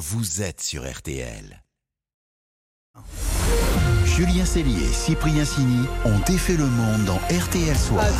vous 0.00 0.40
êtes 0.40 0.62
sur 0.62 0.90
RTL. 0.90 1.62
Julien 4.06 4.46
Cellier 4.46 4.84
et 4.84 4.92
Cyprien 4.92 5.44
Sini 5.44 5.84
ont 6.06 6.18
défait 6.26 6.56
le 6.56 6.64
monde 6.64 7.04
dans 7.04 7.16
RTL 7.16 7.76
Soir. 7.76 8.02
À 8.02 8.10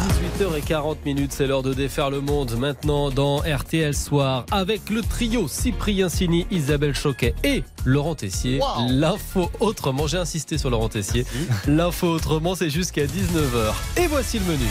18h40 0.45 0.97
minutes, 1.07 1.33
c'est 1.33 1.47
l'heure 1.47 1.63
de 1.63 1.73
défaire 1.73 2.11
le 2.11 2.21
monde. 2.21 2.55
Maintenant 2.59 3.11
dans 3.11 3.39
RTL 3.39 3.95
Soir 3.95 4.45
avec 4.51 4.91
le 4.91 5.01
trio 5.01 5.49
Cyprien 5.49 6.11
Sini, 6.11 6.47
Isabelle 6.51 6.95
Choquet 6.95 7.35
et 7.45 7.65
Laurent 7.87 8.15
Tessier. 8.15 8.61
L'info 8.91 9.51
autrement, 9.59 10.07
j'ai 10.07 10.19
insisté 10.19 10.59
sur 10.59 10.69
Laurent 10.69 10.91
Tessier. 10.91 11.25
L'info 11.67 12.09
autrement, 12.09 12.55
c'est 12.55 12.69
jusqu'à 12.69 13.07
19h. 13.07 13.73
Et 13.97 14.07
voici 14.07 14.39
le 14.39 14.45
menu. 14.45 14.67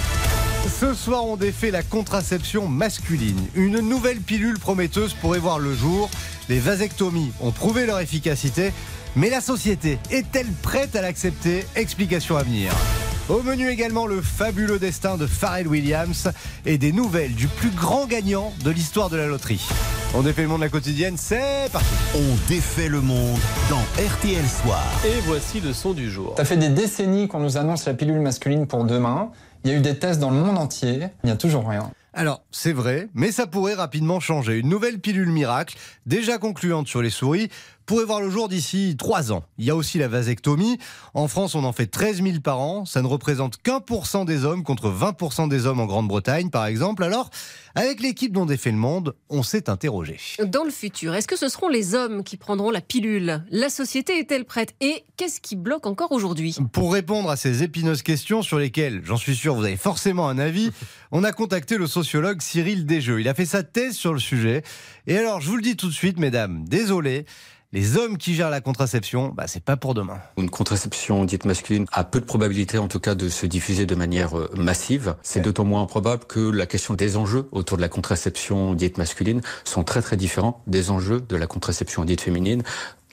Ce 0.68 0.94
soir, 0.94 1.26
on 1.26 1.36
défait 1.36 1.72
la 1.72 1.84
contraception 1.84 2.68
masculine. 2.68 3.40
Une 3.56 3.80
nouvelle 3.80 4.20
pilule 4.20 4.60
prometteuse 4.60 5.14
pourrait 5.14 5.40
voir 5.40 5.60
le 5.60 5.74
jour. 5.74 6.10
Les 6.48 6.60
vasectomies 6.60 7.32
ont 7.42 7.52
prouvé 7.52 7.86
leur 7.86 8.00
efficacité. 8.00 8.72
Mais 9.16 9.30
la 9.30 9.42
société 9.42 10.00
est-elle 10.12 10.48
prête 10.62 10.96
à 10.96 11.02
l'accepter? 11.02 11.66
Explication 11.76 12.38
à 12.38 12.44
venir. 12.44 12.72
Au 13.28 13.44
menu 13.44 13.70
également 13.70 14.08
le 14.08 14.22
fabuleux 14.22 14.80
destin 14.80 15.18
de 15.18 15.28
Pharrell 15.28 15.68
Williams 15.68 16.32
et 16.66 16.78
des 16.78 16.92
nouvelles 16.92 17.36
du 17.36 17.48
plus 17.48 17.70
grand 17.70 18.08
gagnant 18.08 18.54
de 18.64 18.72
l'histoire 18.72 19.10
de 19.10 19.18
la 19.18 19.28
loterie. 19.28 19.68
On 20.16 20.24
défait 20.24 20.44
le 20.44 20.48
monde 20.48 20.62
de 20.62 20.66
la 20.66 20.70
quotidienne, 20.70 21.16
c'est 21.18 21.70
parti. 21.72 21.88
On 22.16 22.48
défait 22.48 22.88
le 22.88 23.02
monde 23.02 23.38
dans 23.70 23.82
RTL 24.04 24.48
Soir. 24.48 24.84
Et 25.06 25.20
voici 25.26 25.60
le 25.60 25.74
son 25.74 25.94
du 25.94 26.10
jour. 26.10 26.34
Ça 26.38 26.46
fait 26.46 26.58
des 26.58 26.70
décennies 26.70 27.28
qu'on 27.28 27.40
nous 27.40 27.58
annonce 27.58 27.86
la 27.86 27.94
pilule 27.94 28.20
masculine 28.20 28.66
pour 28.66 28.84
demain. 28.86 29.30
Il 29.64 29.72
y 29.72 29.74
a 29.74 29.78
eu 29.78 29.82
des 29.82 29.98
tests 29.98 30.20
dans 30.20 30.32
le 30.32 30.38
monde 30.38 30.58
entier, 30.58 31.08
il 31.24 31.28
n'y 31.28 31.32
a 31.32 31.36
toujours 31.36 31.68
rien. 31.68 31.92
Alors, 32.14 32.44
c'est 32.52 32.74
vrai, 32.74 33.08
mais 33.14 33.32
ça 33.32 33.46
pourrait 33.46 33.76
rapidement 33.76 34.20
changer. 34.20 34.58
Une 34.58 34.70
nouvelle 34.70 35.00
pilule 35.00 35.30
miracle, 35.30 35.78
déjà 36.06 36.38
concluante 36.38 36.88
sur 36.88 37.02
les 37.02 37.10
souris, 37.10 37.50
pourrait 37.90 38.06
voir 38.06 38.22
le 38.22 38.30
jour 38.30 38.50
d'ici 38.50 38.96
3 39.00 39.34
ans. 39.34 39.44
Il 39.58 39.66
y 39.66 39.72
a 39.72 39.76
aussi 39.76 39.98
la 39.98 40.08
vasectomie. 40.08 40.78
En 41.16 41.28
France, 41.28 41.56
on 41.56 41.64
en 41.64 41.72
fait 41.72 41.88
13 41.88 42.22
000 42.22 42.40
par 42.40 42.60
an. 42.60 42.86
Ça 42.86 43.02
ne 43.02 43.08
représente 43.08 43.58
qu'un 43.58 43.80
pour 43.80 44.06
cent 44.06 44.26
des 44.26 44.46
hommes 44.46 44.64
contre 44.64 44.92
20% 44.92 45.50
des 45.50 45.66
hommes 45.66 45.80
en 45.80 45.88
Grande-Bretagne, 45.88 46.52
par 46.52 46.68
exemple. 46.68 47.04
Alors, 47.04 47.32
avec 47.74 48.00
l'équipe 48.00 48.32
dont 48.32 48.46
défait 48.46 48.70
le 48.70 48.78
monde, 48.78 49.16
on 49.30 49.42
s'est 49.42 49.72
interrogé. 49.72 50.20
Dans 50.38 50.64
le 50.64 50.70
futur, 50.70 51.16
est-ce 51.16 51.28
que 51.28 51.36
ce 51.36 51.50
seront 51.50 51.68
les 51.68 51.96
hommes 51.96 52.24
qui 52.24 52.38
prendront 52.38 52.70
la 52.70 52.82
pilule? 52.82 53.44
La 53.50 53.70
société 53.70 54.20
est-elle 54.20 54.46
prête? 54.46 54.76
Et 54.82 55.04
qu'est-ce 55.18 55.42
qui 55.42 55.56
bloque 55.56 55.88
encore 55.88 56.12
aujourd'hui? 56.12 56.58
Pour 56.72 56.94
répondre 56.94 57.32
à 57.32 57.38
ces 57.38 57.64
épineuses 57.64 58.04
questions 58.04 58.44
sur 58.44 58.60
lesquelles, 58.60 59.02
j'en 59.04 59.18
suis 59.18 59.36
sûr, 59.36 59.56
vous 59.56 59.64
avez 59.64 59.78
forcément 59.78 60.30
un 60.30 60.38
avis, 60.38 60.70
on 61.12 61.24
a 61.24 61.32
contacté 61.32 61.76
le 61.76 61.88
sociologue 61.88 62.44
Cyril 62.44 62.86
Desjeux. 62.86 63.20
Il 63.20 63.28
a 63.28 63.34
fait 63.34 63.48
sa 63.48 63.64
thèse 63.64 63.96
sur 63.96 64.14
le 64.14 64.20
sujet. 64.20 64.62
Et 65.08 65.18
alors, 65.18 65.42
je 65.42 65.50
vous 65.50 65.56
le 65.56 65.64
dis 65.64 65.76
tout 65.76 65.88
de 65.88 65.94
suite, 65.94 66.20
mesdames, 66.20 66.66
désolé 66.68 67.26
les 67.72 67.98
hommes 67.98 68.18
qui 68.18 68.34
gèrent 68.34 68.50
la 68.50 68.62
contraception, 68.62 69.32
bah, 69.36 69.46
c'est 69.48 69.64
pas 69.64 69.78
pour 69.78 69.94
demain. 69.94 70.20
Une 70.38 70.50
contraception 70.50 71.24
dite 71.26 71.46
masculine 71.46 71.86
a 71.92 72.04
peu 72.04 72.20
de 72.20 72.26
probabilité, 72.26 72.80
en 72.80 72.88
tout 72.88 73.00
cas, 73.00 73.14
de 73.14 73.30
se 73.30 73.46
diffuser 73.46 73.86
de 73.86 73.94
manière 73.94 74.38
euh, 74.38 74.50
massive. 74.58 75.16
C'est 75.22 75.42
d'autant 75.42 75.66
moins 75.66 75.84
improbable 75.84 76.26
que 76.26 76.40
la 76.40 76.66
question 76.66 76.96
des 76.96 77.16
enjeux 77.16 77.48
autour 77.52 77.78
de 77.78 77.82
la 77.82 77.90
contraception 77.90 78.74
dite 78.74 78.98
masculine 78.98 79.42
sont 79.66 79.84
très 79.84 80.02
très 80.02 80.18
différents 80.18 80.64
des 80.66 80.90
enjeux 80.90 81.22
de 81.22 81.36
la 81.36 81.46
contraception 81.46 82.06
dite 82.06 82.22
féminine 82.22 82.64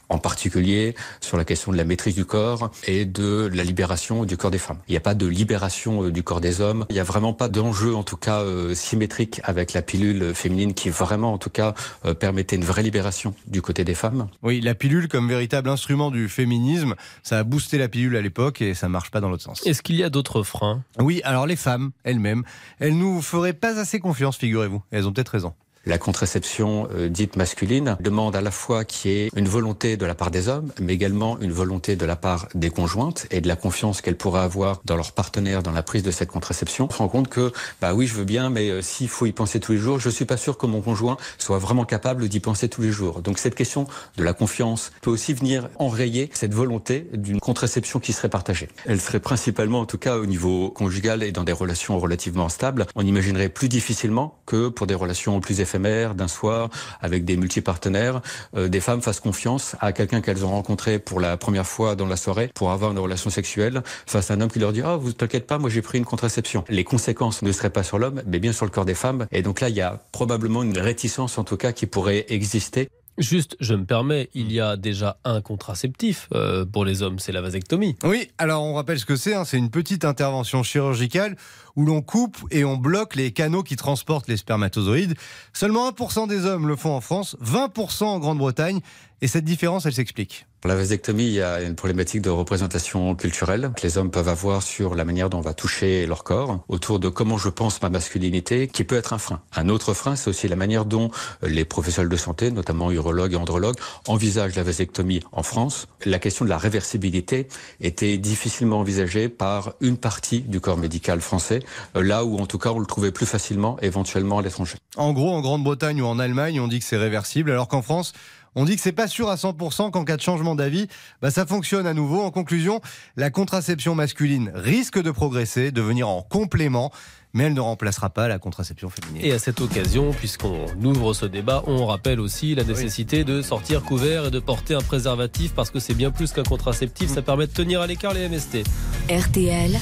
en 0.08 0.18
particulier 0.18 0.94
sur 1.20 1.36
la 1.36 1.44
question 1.44 1.72
de 1.72 1.76
la 1.76 1.84
maîtrise 1.84 2.14
du 2.14 2.24
corps 2.24 2.70
et 2.86 3.04
de 3.04 3.50
la 3.52 3.64
libération 3.64 4.24
du 4.24 4.36
corps 4.36 4.50
des 4.50 4.58
femmes. 4.58 4.78
Il 4.88 4.92
n'y 4.92 4.96
a 4.96 5.00
pas 5.00 5.14
de 5.14 5.26
libération 5.26 6.04
euh, 6.04 6.10
du 6.10 6.22
corps 6.22 6.40
des 6.40 6.60
hommes. 6.60 6.86
Il 6.90 6.94
n'y 6.94 7.00
a 7.00 7.04
vraiment 7.04 7.32
pas 7.32 7.48
d'enjeu, 7.48 7.94
en 7.94 8.02
tout 8.02 8.16
cas, 8.16 8.40
euh, 8.40 8.74
symétrique 8.74 9.40
avec 9.44 9.72
la 9.72 9.82
pilule 9.82 10.34
féminine 10.34 10.74
qui 10.74 10.90
vraiment, 10.90 11.32
en 11.32 11.38
tout 11.38 11.50
cas, 11.50 11.74
euh, 12.04 12.14
permettait 12.14 12.56
une 12.56 12.64
vraie 12.64 12.82
libération 12.82 13.34
du 13.46 13.62
côté 13.62 13.84
des 13.84 13.94
femmes. 13.94 14.28
Oui, 14.42 14.60
la 14.60 14.74
pilule 14.74 15.08
comme 15.08 15.28
véritable 15.28 15.68
instrument 15.68 16.10
du 16.10 16.28
féminisme, 16.28 16.94
ça 17.22 17.38
a 17.38 17.44
boosté 17.44 17.78
la 17.78 17.88
pilule 17.88 18.16
à 18.16 18.22
l'époque 18.22 18.62
et 18.62 18.74
ça 18.74 18.88
marche 18.88 19.10
pas 19.10 19.20
dans 19.20 19.28
l'autre 19.28 19.42
sens. 19.42 19.66
Est-ce 19.66 19.82
qu'il 19.82 19.96
y 19.96 20.04
a 20.04 20.10
d'autres 20.10 20.42
freins? 20.42 20.82
Oui, 20.98 21.20
alors 21.24 21.46
les 21.46 21.56
femmes 21.56 21.90
elles-mêmes, 22.04 22.44
elles 22.78 22.96
nous 22.96 23.22
feraient 23.22 23.52
pas 23.52 23.78
assez 23.78 24.00
confiance, 24.00 24.36
figurez-vous. 24.36 24.82
Elles 24.90 25.06
ont 25.06 25.12
peut-être 25.12 25.30
raison. 25.30 25.54
La 25.88 25.98
contraception 25.98 26.88
euh, 26.92 27.08
dite 27.08 27.36
masculine 27.36 27.96
demande 28.00 28.34
à 28.34 28.40
la 28.40 28.50
fois 28.50 28.84
qu'il 28.84 29.12
y 29.12 29.14
ait 29.14 29.30
une 29.36 29.46
volonté 29.46 29.96
de 29.96 30.04
la 30.04 30.16
part 30.16 30.32
des 30.32 30.48
hommes, 30.48 30.72
mais 30.80 30.94
également 30.94 31.38
une 31.38 31.52
volonté 31.52 31.94
de 31.94 32.04
la 32.04 32.16
part 32.16 32.48
des 32.56 32.70
conjointes 32.70 33.28
et 33.30 33.40
de 33.40 33.46
la 33.46 33.54
confiance 33.54 34.00
qu'elles 34.00 34.16
pourraient 34.16 34.40
avoir 34.40 34.80
dans 34.84 34.96
leur 34.96 35.12
partenaire 35.12 35.62
dans 35.62 35.70
la 35.70 35.84
prise 35.84 36.02
de 36.02 36.10
cette 36.10 36.28
contraception. 36.28 36.88
On 36.90 36.92
se 36.92 36.98
rend 36.98 37.06
compte 37.06 37.28
que, 37.28 37.52
bah 37.80 37.94
oui, 37.94 38.08
je 38.08 38.14
veux 38.14 38.24
bien, 38.24 38.50
mais 38.50 38.68
euh, 38.68 38.82
s'il 38.82 39.08
faut 39.08 39.26
y 39.26 39.32
penser 39.32 39.60
tous 39.60 39.72
les 39.72 39.78
jours, 39.78 40.00
je 40.00 40.10
suis 40.10 40.24
pas 40.24 40.36
sûr 40.36 40.58
que 40.58 40.66
mon 40.66 40.80
conjoint 40.80 41.18
soit 41.38 41.58
vraiment 41.58 41.84
capable 41.84 42.28
d'y 42.28 42.40
penser 42.40 42.68
tous 42.68 42.82
les 42.82 42.90
jours. 42.90 43.22
Donc 43.22 43.38
cette 43.38 43.54
question 43.54 43.86
de 44.16 44.24
la 44.24 44.32
confiance 44.32 44.90
peut 45.02 45.10
aussi 45.10 45.34
venir 45.34 45.68
enrayer 45.78 46.30
cette 46.32 46.52
volonté 46.52 47.06
d'une 47.12 47.38
contraception 47.38 48.00
qui 48.00 48.12
serait 48.12 48.28
partagée. 48.28 48.66
Elle 48.86 49.00
serait 49.00 49.20
principalement, 49.20 49.78
en 49.78 49.86
tout 49.86 49.98
cas, 49.98 50.16
au 50.16 50.26
niveau 50.26 50.68
conjugal 50.70 51.22
et 51.22 51.30
dans 51.30 51.44
des 51.44 51.52
relations 51.52 51.96
relativement 52.00 52.48
stables. 52.48 52.86
On 52.96 53.06
imaginerait 53.06 53.50
plus 53.50 53.68
difficilement 53.68 54.36
que 54.46 54.68
pour 54.68 54.88
des 54.88 54.94
relations 54.94 55.38
plus 55.38 55.60
éphémères 55.60 55.75
d'un 55.78 56.28
soir, 56.28 56.68
avec 57.00 57.24
des 57.24 57.36
multipartenaires, 57.36 58.20
euh, 58.56 58.68
des 58.68 58.80
femmes 58.80 59.02
fassent 59.02 59.20
confiance 59.20 59.76
à 59.80 59.92
quelqu'un 59.92 60.20
qu'elles 60.20 60.44
ont 60.44 60.50
rencontré 60.50 60.98
pour 60.98 61.20
la 61.20 61.36
première 61.36 61.66
fois 61.66 61.94
dans 61.94 62.06
la 62.06 62.16
soirée 62.16 62.50
pour 62.54 62.70
avoir 62.70 62.92
une 62.92 62.98
relation 62.98 63.30
sexuelle 63.30 63.82
face 64.06 64.30
à 64.30 64.34
un 64.34 64.40
homme 64.40 64.50
qui 64.50 64.58
leur 64.58 64.72
dit 64.72 64.82
ah 64.84 64.96
vous 64.96 65.12
t'inquiète 65.12 65.46
pas 65.46 65.58
moi 65.58 65.70
j'ai 65.70 65.82
pris 65.82 65.98
une 65.98 66.04
contraception. 66.04 66.64
Les 66.68 66.84
conséquences 66.84 67.42
ne 67.42 67.52
seraient 67.52 67.70
pas 67.70 67.82
sur 67.82 67.98
l'homme 67.98 68.22
mais 68.26 68.38
bien 68.38 68.52
sur 68.52 68.64
le 68.64 68.70
corps 68.70 68.84
des 68.84 68.94
femmes 68.94 69.26
et 69.32 69.42
donc 69.42 69.60
là 69.60 69.68
il 69.68 69.76
y 69.76 69.80
a 69.80 70.00
probablement 70.12 70.62
une 70.62 70.78
réticence 70.78 71.38
en 71.38 71.44
tout 71.44 71.56
cas 71.56 71.72
qui 71.72 71.86
pourrait 71.86 72.26
exister 72.28 72.88
Juste, 73.18 73.56
je 73.60 73.74
me 73.74 73.84
permets, 73.84 74.28
il 74.34 74.52
y 74.52 74.60
a 74.60 74.76
déjà 74.76 75.18
un 75.24 75.40
contraceptif 75.40 76.28
euh, 76.34 76.66
pour 76.66 76.84
les 76.84 77.02
hommes, 77.02 77.18
c'est 77.18 77.32
la 77.32 77.40
vasectomie. 77.40 77.96
Oui, 78.04 78.28
alors 78.36 78.62
on 78.62 78.74
rappelle 78.74 78.98
ce 78.98 79.06
que 79.06 79.16
c'est, 79.16 79.34
hein, 79.34 79.46
c'est 79.46 79.56
une 79.56 79.70
petite 79.70 80.04
intervention 80.04 80.62
chirurgicale 80.62 81.36
où 81.76 81.86
l'on 81.86 82.02
coupe 82.02 82.36
et 82.50 82.64
on 82.64 82.76
bloque 82.76 83.14
les 83.14 83.32
canaux 83.32 83.62
qui 83.62 83.76
transportent 83.76 84.28
les 84.28 84.36
spermatozoïdes. 84.36 85.14
Seulement 85.54 85.90
1% 85.90 86.28
des 86.28 86.44
hommes 86.44 86.68
le 86.68 86.76
font 86.76 86.94
en 86.94 87.00
France, 87.00 87.36
20% 87.42 88.04
en 88.04 88.18
Grande-Bretagne, 88.18 88.80
et 89.22 89.28
cette 89.28 89.44
différence, 89.44 89.86
elle 89.86 89.94
s'explique. 89.94 90.46
Pour 90.60 90.68
la 90.68 90.76
vasectomie, 90.76 91.26
il 91.26 91.32
y 91.32 91.42
a 91.42 91.62
une 91.62 91.76
problématique 91.76 92.22
de 92.22 92.30
représentation 92.30 93.14
culturelle 93.14 93.70
que 93.76 93.82
les 93.82 93.98
hommes 93.98 94.10
peuvent 94.10 94.28
avoir 94.28 94.62
sur 94.62 94.94
la 94.94 95.04
manière 95.04 95.30
dont 95.30 95.38
on 95.38 95.42
va 95.42 95.54
toucher 95.54 96.06
leur 96.06 96.24
corps, 96.24 96.64
autour 96.68 96.98
de 96.98 97.08
comment 97.08 97.38
je 97.38 97.48
pense 97.48 97.80
ma 97.82 97.88
masculinité, 97.88 98.66
qui 98.66 98.82
peut 98.82 98.96
être 98.96 99.12
un 99.12 99.18
frein. 99.18 99.42
Un 99.54 99.68
autre 99.68 99.94
frein, 99.94 100.16
c'est 100.16 100.28
aussi 100.28 100.48
la 100.48 100.56
manière 100.56 100.84
dont 100.84 101.10
les 101.42 101.64
professionnels 101.64 102.08
de 102.08 102.16
santé, 102.16 102.50
notamment 102.50 102.90
urologues 102.90 103.34
et 103.34 103.36
andrologues, 103.36 103.76
envisagent 104.08 104.56
la 104.56 104.62
vasectomie 104.62 105.20
en 105.30 105.42
France. 105.42 105.86
La 106.04 106.18
question 106.18 106.44
de 106.44 106.50
la 106.50 106.58
réversibilité 106.58 107.48
était 107.80 108.18
difficilement 108.18 108.80
envisagée 108.80 109.28
par 109.28 109.74
une 109.80 109.98
partie 109.98 110.40
du 110.40 110.60
corps 110.60 110.78
médical 110.78 111.20
français, 111.20 111.60
là 111.94 112.24
où 112.24 112.38
en 112.38 112.46
tout 112.46 112.58
cas 112.58 112.70
on 112.70 112.78
le 112.78 112.86
trouvait 112.86 113.12
plus 113.12 113.26
facilement 113.26 113.78
éventuellement 113.82 114.38
à 114.38 114.42
l'étranger. 114.42 114.76
En 114.96 115.12
gros, 115.12 115.32
en 115.32 115.42
Grande-Bretagne 115.42 116.02
ou 116.02 116.06
en 116.06 116.18
Allemagne, 116.18 116.58
on 116.60 116.68
dit 116.68 116.80
que 116.80 116.84
c'est 116.84 116.96
réversible, 116.96 117.50
alors 117.50 117.68
qu'en 117.68 117.82
France, 117.82 118.14
on 118.56 118.64
dit 118.64 118.74
que 118.74 118.82
c'est 118.82 118.92
pas 118.92 119.06
sûr 119.06 119.28
à 119.28 119.36
100% 119.36 119.92
qu'en 119.92 120.04
cas 120.04 120.16
de 120.16 120.22
changement 120.22 120.56
d'avis, 120.56 120.88
bah 121.22 121.30
ça 121.30 121.46
fonctionne 121.46 121.86
à 121.86 121.94
nouveau. 121.94 122.22
En 122.22 122.30
conclusion, 122.30 122.80
la 123.16 123.30
contraception 123.30 123.94
masculine 123.94 124.50
risque 124.54 125.00
de 125.00 125.10
progresser, 125.12 125.70
de 125.70 125.82
venir 125.82 126.08
en 126.08 126.22
complément 126.22 126.90
mais 127.36 127.44
elle 127.44 127.54
ne 127.54 127.60
remplacera 127.60 128.08
pas 128.08 128.28
la 128.28 128.38
contraception 128.38 128.88
féminine. 128.88 129.22
Et 129.22 129.32
à 129.32 129.38
cette 129.38 129.60
occasion, 129.60 130.12
puisqu'on 130.12 130.66
ouvre 130.82 131.12
ce 131.12 131.26
débat, 131.26 131.62
on 131.66 131.84
rappelle 131.84 132.18
aussi 132.18 132.54
la 132.54 132.64
nécessité 132.64 133.24
de 133.24 133.42
sortir 133.42 133.82
couvert 133.82 134.26
et 134.26 134.30
de 134.30 134.40
porter 134.40 134.74
un 134.74 134.80
préservatif 134.80 135.52
parce 135.52 135.70
que 135.70 135.78
c'est 135.78 135.92
bien 135.92 136.10
plus 136.10 136.32
qu'un 136.32 136.44
contraceptif, 136.44 137.10
ça 137.10 137.20
permet 137.20 137.46
de 137.46 137.52
tenir 137.52 137.82
à 137.82 137.86
l'écart 137.86 138.14
les 138.14 138.26
MST. 138.26 138.64
RTL. 139.10 139.78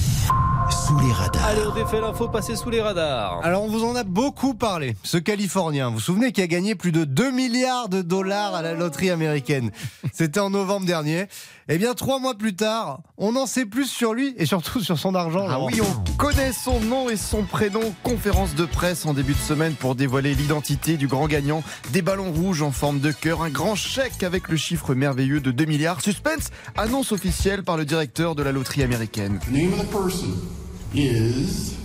Sous 0.71 0.99
les 0.99 1.13
radars. 1.13 1.45
Allez, 1.45 1.63
on 1.67 1.75
défait 1.75 2.01
l'info, 2.01 2.29
passer 2.29 2.57
sous 2.57 2.71
les 2.71 2.81
radars. 2.81 3.41
Alors, 3.43 3.63
on 3.63 3.69
vous 3.69 3.85
en 3.85 3.95
a 3.97 4.05
beaucoup 4.05 4.55
parlé. 4.55 4.97
Ce 5.03 5.19
Californien, 5.19 5.89
vous 5.89 5.95
vous 5.95 6.01
souvenez, 6.01 6.33
qui 6.33 6.41
a 6.41 6.47
gagné 6.47 6.75
plus 6.75 6.93
de 6.93 7.05
2 7.05 7.31
milliards 7.31 7.89
de 7.89 8.03
dollars 8.03 8.55
à 8.55 8.63
la 8.63 8.75
loterie 8.75 9.11
américaine? 9.11 9.71
C'était 10.13 10.41
en 10.41 10.51
novembre 10.51 10.87
dernier. 10.87 11.27
Eh 11.69 11.79
bien, 11.79 11.95
trois 11.95 12.19
mois 12.19 12.35
plus 12.35 12.55
tard, 12.55 13.01
on 13.17 13.37
en 13.37 13.47
sait 13.47 13.65
plus 13.65 13.87
sur 13.87 14.13
lui 14.13 14.35
et 14.37 14.45
surtout 14.45 14.81
sur 14.81 14.99
son 14.99 15.15
argent. 15.15 15.47
Ah 15.49 15.61
oui, 15.61 15.81
on 15.81 16.17
connaît 16.17 16.53
son 16.53 16.81
nom 16.81 17.09
et 17.09 17.17
son 17.17 17.45
prénom. 17.45 17.95
Conférence 18.03 18.55
de 18.55 18.67
presse 18.67 19.07
en 19.07 19.15
début 19.15 19.33
de 19.33 19.39
semaine 19.39 19.75
pour 19.75 19.95
dévoiler 19.95 20.35
l'identité 20.35 20.97
du 20.97 21.07
grand 21.07 21.27
gagnant. 21.27 21.63
Des 21.93 22.03
ballons 22.03 22.33
rouges 22.33 22.63
en 22.63 22.71
forme 22.71 23.01
de 23.01 23.13
cœur, 23.13 23.43
un 23.43 23.51
grand 23.51 23.77
chèque 23.77 24.23
avec 24.23 24.49
le 24.49 24.57
chiffre 24.57 24.95
merveilleux 24.95 25.41
de 25.41 25.51
2 25.51 25.65
milliards. 25.65 26.01
Suspense, 26.03 26.51
annonce 26.77 27.13
officielle 27.13 27.63
par 27.63 27.77
le 27.77 27.85
directeur 27.85 28.35
de 28.35 28.43
la 28.43 28.53
loterie 28.53 28.83
américaine. 28.83 29.41
Name 29.51 29.73
of 29.73 29.87
the 29.87 29.91
person 29.91 30.64
is 30.97 31.77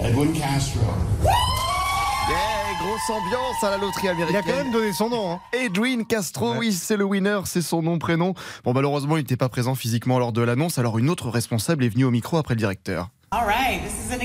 Edwin 0.00 0.32
Castro. 0.32 0.82
Yeah, 1.22 2.72
grosse 2.80 3.10
ambiance 3.10 3.62
à 3.62 3.70
la 3.70 3.76
loterie 3.78 4.08
américaine. 4.08 4.42
Il 4.44 4.50
a 4.50 4.52
quand 4.52 4.64
même 4.64 4.72
donné 4.72 4.92
son 4.92 5.08
nom. 5.10 5.32
Hein. 5.32 5.40
Edwin 5.52 6.04
Castro, 6.04 6.54
oui, 6.56 6.72
c'est 6.72 6.96
le 6.96 7.04
winner, 7.04 7.40
c'est 7.44 7.62
son 7.62 7.82
nom, 7.82 7.98
prénom. 7.98 8.34
Bon, 8.64 8.72
malheureusement, 8.72 9.16
il 9.16 9.20
n'était 9.20 9.36
pas 9.36 9.48
présent 9.48 9.76
physiquement 9.76 10.18
lors 10.18 10.32
de 10.32 10.42
l'annonce, 10.42 10.78
alors 10.78 10.98
une 10.98 11.08
autre 11.08 11.28
responsable 11.30 11.84
est 11.84 11.88
venue 11.88 12.04
au 12.04 12.10
micro 12.10 12.36
après 12.36 12.54
le 12.54 12.58
directeur. 12.58 13.10
All 13.30 13.46
right, 13.46 13.80
this 13.82 13.94
is 13.94 14.12
an 14.12 14.20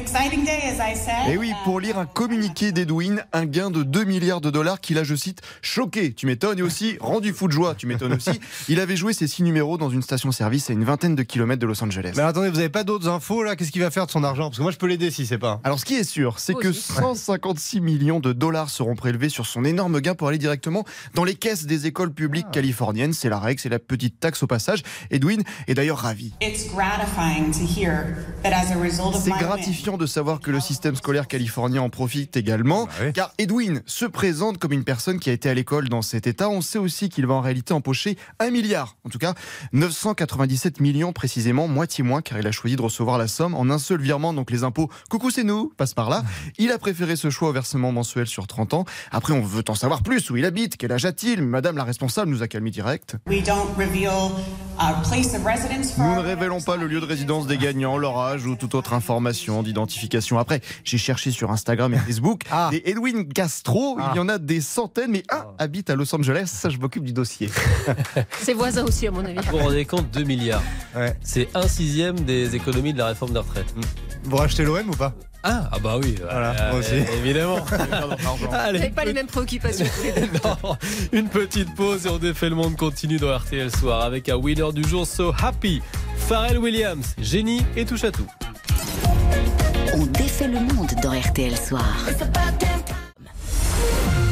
Et 1.30 1.38
oui, 1.38 1.51
pour 1.63 1.80
lire 1.80 1.98
un 1.98 2.06
communiqué 2.06 2.71
d'Edwin, 2.71 3.24
un 3.33 3.45
gain 3.45 3.69
de 3.69 3.83
2 3.83 4.04
milliards 4.06 4.42
de 4.42 4.50
dollars 4.50 4.80
qu'il 4.80 4.98
a, 4.98 5.04
je 5.04 5.15
cite, 5.15 5.42
choqué, 5.62 6.13
tu 6.13 6.25
m'étonnes, 6.25 6.59
et 6.59 6.62
aussi 6.62 6.98
rendu 7.00 7.33
fou 7.33 7.48
de 7.48 7.51
joie, 7.54 7.75
tu 7.75 7.88
m'étonnes 7.88 8.13
aussi. 8.13 8.39
Il 8.69 8.80
avait 8.80 8.95
joué 8.95 9.13
ses 9.13 9.27
six 9.27 9.44
numéros 9.44 9.77
dans 9.77 9.89
une 9.89 10.01
station-service 10.01 10.69
à 10.69 10.74
une 10.74 10.83
vingtaine 10.83 11.15
de 11.15 11.24
kilomètres 11.24 11.62
de 11.62 11.68
Los 11.68 11.83
Angeles. 11.83 12.13
Mais 12.15 12.24
attendez, 12.24 12.50
vous 12.50 12.59
avez 12.59 12.69
pas 12.69 12.83
d'autres 12.83 13.09
infos 13.09 13.44
là? 13.44 13.56
Qu'est-ce 13.56 13.71
qu'il 13.71 13.81
va 13.81 13.92
faire 13.92 14.06
de 14.06 14.12
son 14.12 14.24
argent? 14.24 14.45
Parce 14.45 14.57
que 14.57 14.63
moi 14.63 14.71
je 14.71 14.77
peux 14.77 14.88
l'aider 14.88 15.12
si 15.12 15.25
c'est 15.25 15.38
pas. 15.38 15.59
Alors 15.63 15.80
ce 15.80 15.86
qui 15.86 15.95
est 15.95 16.04
sûr, 16.04 16.39
c'est 16.39 16.53
que 16.53 16.69
aussi. 16.69 16.94
156 16.94 17.81
millions 17.81 18.19
de 18.19 18.33
dollars 18.33 18.69
seront 18.69 18.95
prélevés 18.95 19.30
sur 19.30 19.45
son 19.45 19.65
énorme 19.65 20.00
gain 20.00 20.15
pour 20.15 20.30
aller 20.30 20.38
directement 20.38 20.86
dans 21.13 21.24
les 21.24 21.36
caisses 21.36 21.65
des 21.65 21.86
écoles 21.86 22.13
publiques 22.13 22.50
californiennes. 22.51 23.13
C'est 23.13 23.30
la 23.30 23.39
règle, 23.39 23.60
c'est 23.60 23.69
la 23.69 23.80
petite 23.80 24.19
taxe 24.19 24.42
au 24.44 24.48
passage. 24.48 24.83
Edwin 25.12 25.44
est 25.68 25.74
d'ailleurs 25.74 26.00
ravi. 26.00 26.33
C'est 29.19 29.31
gratifiant 29.31 29.98
de 29.98 30.06
savoir 30.07 30.39
que 30.39 30.50
le 30.51 30.59
système 30.59 30.95
scolaire 30.95 31.27
californien 31.27 31.81
en 31.81 31.89
profite 31.89 32.36
également, 32.38 32.86
Bah 32.86 32.92
oui. 33.06 33.13
car 33.13 33.33
Edwin 33.38 33.81
se 33.86 34.06
présente 34.06 34.57
comme 34.57 34.71
une 34.74 34.83
personne 34.83 35.19
qui 35.19 35.30
a 35.30 35.33
été 35.33 35.50
à 35.50 35.54
l'école 35.54 35.89
dans 35.89 36.01
cet 36.01 36.27
état. 36.27 36.50
On 36.50 36.62
sait 36.62 36.80
aussi 36.80 37.09
qu'il 37.09 37.25
va 37.27 37.36
en 37.36 37.42
réalité 37.42 37.74
empocher 37.74 38.18
un 38.39 38.50
milliard, 38.50 38.95
en 39.06 39.09
tout 39.09 39.19
cas 39.19 39.33
997 39.74 40.80
millions 40.81 41.13
précisément, 41.13 41.68
moitié 41.68 42.04
moins, 42.04 42.21
car 42.21 42.39
il 42.39 42.48
a 42.48 42.51
choisi 42.51 42.75
de 42.75 42.81
recevoir 42.81 43.18
la 43.18 43.27
somme 43.27 43.56
en 43.56 43.69
un 43.69 43.80
seul 43.80 44.01
virement, 44.01 44.33
donc 44.33 44.51
les 44.51 44.63
impôts, 44.63 44.89
coucou 45.09 45.30
c'est 45.31 45.44
nous, 45.44 45.71
passe 45.77 45.94
par 45.94 46.10
là. 46.10 46.24
Il 46.57 46.71
a 46.71 46.77
préféré 46.77 47.15
ce 47.15 47.30
choix 47.30 47.50
au 47.50 47.53
versement 47.53 47.92
mensuel 47.92 48.27
sur 48.27 48.48
30 48.48 48.74
ans. 48.74 48.86
Après, 49.12 49.33
on 49.33 49.42
veut 49.42 49.63
en 49.68 49.75
savoir 49.75 50.03
plus, 50.03 50.30
où 50.30 50.38
il 50.38 50.45
habite, 50.45 50.77
quel 50.77 50.92
âge 50.92 51.06
a-t-il 51.06 51.42
Madame 51.44 51.77
la 51.77 51.83
responsable 51.83 52.31
nous 52.31 52.44
a 52.44 52.48
calmé 52.48 52.69
direct. 52.71 53.15
Nous 55.98 56.15
ne 56.15 56.19
révélons 56.19 56.62
pas 56.62 56.75
le 56.77 56.88
lieu 56.88 57.00
de 57.00 57.06
résidence 57.06 57.48
des 57.48 57.57
gagnants, 57.57 57.98
leur 57.98 58.18
âge 58.19 58.45
ou 58.45 58.56
toute 58.56 58.75
autre 58.75 58.94
information 58.94 59.63
Après, 60.39 60.62
j'ai 60.84 60.98
cherché 60.98 61.31
sur 61.31 61.51
Instagram 61.51 61.94
et 61.94 61.98
Facebook 61.98 62.42
Ah. 62.51 62.69
des 62.72 62.81
Edwin 62.86 63.28
Castro. 63.28 63.98
Ah. 64.00 64.12
Il 64.13 64.18
y 64.18 64.19
en 64.19 64.30
a 64.30 64.38
des 64.38 64.62
centaines, 64.62 65.12
mais 65.12 65.24
un 65.31 65.45
habite 65.57 65.89
à 65.89 65.95
Los 65.95 66.13
Angeles. 66.16 66.50
Ça, 66.54 66.69
je 66.69 66.78
m'occupe 66.78 67.04
du 67.04 67.13
dossier. 67.13 67.50
Ses 68.42 68.54
voisins 68.54 68.86
aussi, 68.86 69.07
à 69.07 69.12
mon 69.12 69.24
avis. 69.25 69.36
Vous 69.50 69.57
vous 69.57 69.63
rendez 69.63 69.86
compte 69.86 70.10
2 70.12 70.24
milliards. 70.24 70.63
Ouais. 70.95 71.16
C'est 71.22 71.50
un 71.56 71.68
sixième 71.68 72.19
des 72.22 72.56
économies 72.56 72.94
de 72.94 73.00
la 73.00 73.07
réforme 73.07 73.34
des 73.34 73.39
retraites. 73.39 73.74
Vous 74.24 74.36
rachetez 74.38 74.63
l'OM 74.63 74.89
ou 74.89 74.95
pas? 74.95 75.13
Ah, 75.44 75.69
ah 75.72 75.80
bah 75.80 75.98
oui. 76.01 76.16
Voilà, 76.22 76.51
euh, 76.51 76.72
moi 76.72 76.80
aussi. 76.80 76.95
Évidemment. 77.19 77.57
Vous 77.62 78.48
Allez, 78.51 78.80
n'avez 78.80 78.92
pas 78.92 79.06
les 79.06 79.13
mêmes 79.13 79.28
préoccupations. 79.28 79.86
Non, 80.44 80.75
une 81.13 81.30
petite 81.30 81.74
pause 81.75 82.06
et 82.06 82.10
on 82.10 82.18
défait 82.18 82.50
le 82.50 82.56
monde 82.56 82.75
continue 82.75 83.18
dans 83.18 83.38
RTL 83.38 83.74
Soir 83.74 84.01
avec 84.01 84.28
un 84.30 84.36
winner 84.36 84.74
du 84.74 84.84
jour 84.84 85.06
So 85.07 85.34
Happy, 85.42 85.81
Pharrell 86.18 86.57
Williams, 86.57 87.13
génie 87.19 87.62
et 87.78 87.86
touche 87.86 88.04
à 88.04 88.12
tout. 88.12 88.28
On 89.94 90.06
défait 90.06 90.48
le 90.48 90.60
monde 90.60 90.92
dans 91.01 91.12
RTL 91.12 91.56
Soir. 91.56 91.98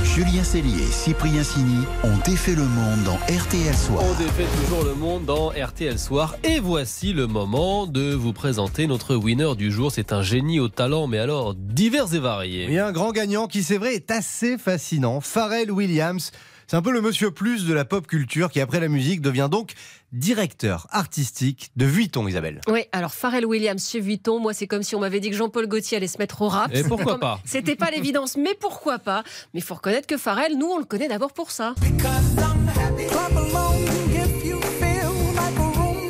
Julien 0.04 0.44
Cellier 0.44 0.81
et 0.81 0.92
Cyprien 0.92 1.44
Sini 1.44 1.86
ont 2.04 2.18
défait 2.25 2.56
le 2.56 2.63
monde 2.63 3.04
dans 3.04 3.16
RTL 3.16 3.75
Soir. 3.75 4.04
On 4.04 4.13
défait 4.18 4.48
toujours 4.62 4.84
le 4.84 4.96
monde 4.96 5.25
dans 5.25 5.50
RTL 5.50 6.00
Soir 6.00 6.36
et 6.44 6.60
voici 6.60 7.13
le 7.13 7.28
moment 7.28 7.86
de 7.86 8.13
vous 8.13 8.34
présenter 8.34 8.88
notre 8.88 9.16
winner 9.16 9.56
du 9.56 9.72
jour. 9.72 9.92
C'est 9.92 10.13
un 10.13 10.22
génie 10.22 10.60
au 10.60 10.68
talent, 10.68 11.07
mais 11.07 11.19
alors 11.19 11.54
divers 11.54 12.13
et 12.13 12.19
variés. 12.19 12.66
Il 12.68 12.74
y 12.74 12.80
a 12.80 12.88
un 12.88 12.92
grand 12.92 13.12
gagnant 13.12 13.48
qui, 13.48 13.63
c'est 13.63 13.78
vrai, 13.78 13.96
est 13.96 14.12
assez 14.12 14.57
fascinant. 14.57 15.22
Pharrell 15.22 15.72
Williams. 15.72 16.31
C'est 16.68 16.76
un 16.78 16.82
peu 16.82 16.92
le 16.92 17.02
monsieur 17.02 17.32
plus 17.32 17.66
de 17.66 17.74
la 17.74 17.86
pop 17.86 18.08
culture 18.08 18.50
qui, 18.50 18.60
après 18.60 18.80
la 18.80 18.88
musique, 18.88 19.22
devient 19.22 19.50
donc 19.52 19.74
directeur 20.12 20.88
artistique 20.92 21.70
de 21.76 21.86
Vuitton, 21.86 22.28
Isabelle. 22.28 22.62
Oui, 22.68 22.82
alors 22.92 23.14
Pharrell 23.14 23.46
Williams 23.46 23.88
chez 23.88 24.00
Vuitton, 24.00 24.40
moi 24.40 24.54
c'est 24.54 24.66
comme 24.66 24.82
si 24.82 24.96
on 24.96 25.00
m'avait 25.00 25.20
dit 25.20 25.30
que 25.30 25.36
Jean-Paul 25.36 25.68
Gaultier 25.68 25.98
allait 25.98 26.08
se 26.08 26.18
mettre 26.18 26.42
au 26.42 26.48
rap. 26.48 26.74
Et 26.74 26.84
pourquoi 26.84 27.20
pas 27.20 27.40
C'était 27.46 27.76
pas 27.76 27.92
l'évidence, 27.92 28.38
mais 28.38 28.56
pourquoi 28.60 28.98
pas 29.00 29.24
Mais 29.54 29.60
il 29.60 29.64
faut 29.64 29.76
reconnaître 29.76 30.08
que 30.08 30.18
Pharrell, 30.18 30.58
nous 30.58 30.68
on 30.68 30.80
le 30.80 30.86
connaît 30.86 31.08
d'abord 31.10 31.34
pour 31.34 31.52
ça. 31.52 31.76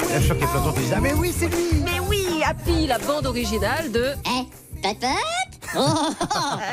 Là, 0.09 0.13
je 0.13 0.17
suis 0.19 0.25
sûr 0.27 0.35
qu'il 0.37 0.45
y 0.45 0.47
a 0.47 0.51
plein 0.51 0.59
de 0.61 0.65
gens 0.65 0.73
qui 0.73 0.79
disent 0.81 0.93
Ah, 0.95 1.01
mais 1.01 1.13
oui, 1.13 1.33
c'est 1.37 1.47
lui 1.47 1.81
Mais 1.83 1.99
oui, 2.07 2.25
Happy, 2.45 2.87
la 2.87 2.99
bande 2.99 3.25
originale 3.25 3.91
de 3.91 4.11
Eh, 4.25 4.45
papa 4.85 5.15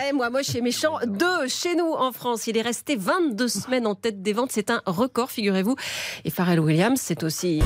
Eh, 0.09 0.13
moi, 0.13 0.31
moi, 0.31 0.43
chez 0.43 0.61
Méchant, 0.61 0.99
deux 1.07 1.49
chez 1.49 1.75
nous 1.75 1.93
en 1.93 2.13
France. 2.13 2.47
Il 2.47 2.57
est 2.57 2.63
resté 2.63 2.95
22 2.97 3.49
semaines 3.49 3.87
en 3.87 3.95
tête 3.95 4.23
des 4.23 4.33
ventes. 4.33 4.51
C'est 4.53 4.71
un 4.71 4.81
record, 4.87 5.31
figurez-vous. 5.31 5.77
Et 6.25 6.31
Pharrell 6.31 6.61
Williams, 6.61 7.01
c'est 7.03 7.23
aussi 7.23 7.63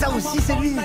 Ça 0.00 0.10
aussi, 0.10 0.40
c'est 0.46 0.54
lui 0.56 0.76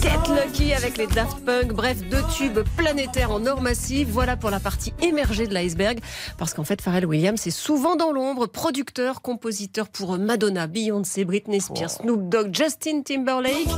Get 0.00 0.10
Lucky 0.34 0.72
avec 0.72 0.96
les 0.96 1.06
Daft 1.06 1.44
Punk. 1.44 1.72
Bref, 1.72 1.98
deux 2.08 2.22
tubes 2.36 2.60
planétaires 2.76 3.30
en 3.30 3.44
or 3.46 3.60
massif. 3.60 4.08
Voilà 4.10 4.36
pour 4.36 4.50
la 4.50 4.60
partie 4.60 4.94
émergée 5.02 5.46
de 5.46 5.54
l'iceberg. 5.54 5.98
Parce 6.38 6.54
qu'en 6.54 6.64
fait, 6.64 6.80
Pharrell 6.80 7.06
Williams 7.06 7.46
est 7.46 7.50
souvent 7.50 7.96
dans 7.96 8.12
l'ombre. 8.12 8.46
Producteur, 8.46 9.22
compositeur 9.22 9.88
pour 9.88 10.18
Madonna, 10.18 10.66
Beyoncé, 10.66 11.24
Britney 11.24 11.60
Spears, 11.60 11.90
Snoop 11.90 12.28
Dogg, 12.28 12.54
Justin 12.54 13.02
Timberlake. 13.02 13.68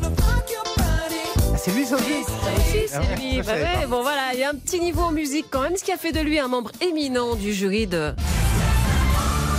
Ah, 1.66 1.70
C'est 1.70 1.72
lui, 1.72 1.82
aussi, 1.84 2.88
c'est 2.88 2.94
Ah 2.94 3.16
lui. 3.16 3.40
Bah 3.42 3.52
ouais, 3.54 3.80
pas. 3.80 3.86
bon 3.86 4.02
voilà, 4.02 4.34
il 4.34 4.40
y 4.40 4.42
a 4.42 4.50
un 4.50 4.54
petit 4.54 4.80
niveau 4.80 5.00
en 5.00 5.12
musique 5.12 5.46
quand 5.50 5.62
même, 5.62 5.76
ce 5.78 5.84
qui 5.84 5.92
a 5.92 5.96
fait 5.96 6.12
de 6.12 6.20
lui 6.20 6.38
un 6.38 6.48
membre 6.48 6.70
éminent 6.82 7.36
du 7.36 7.54
jury 7.54 7.86
de 7.86 8.12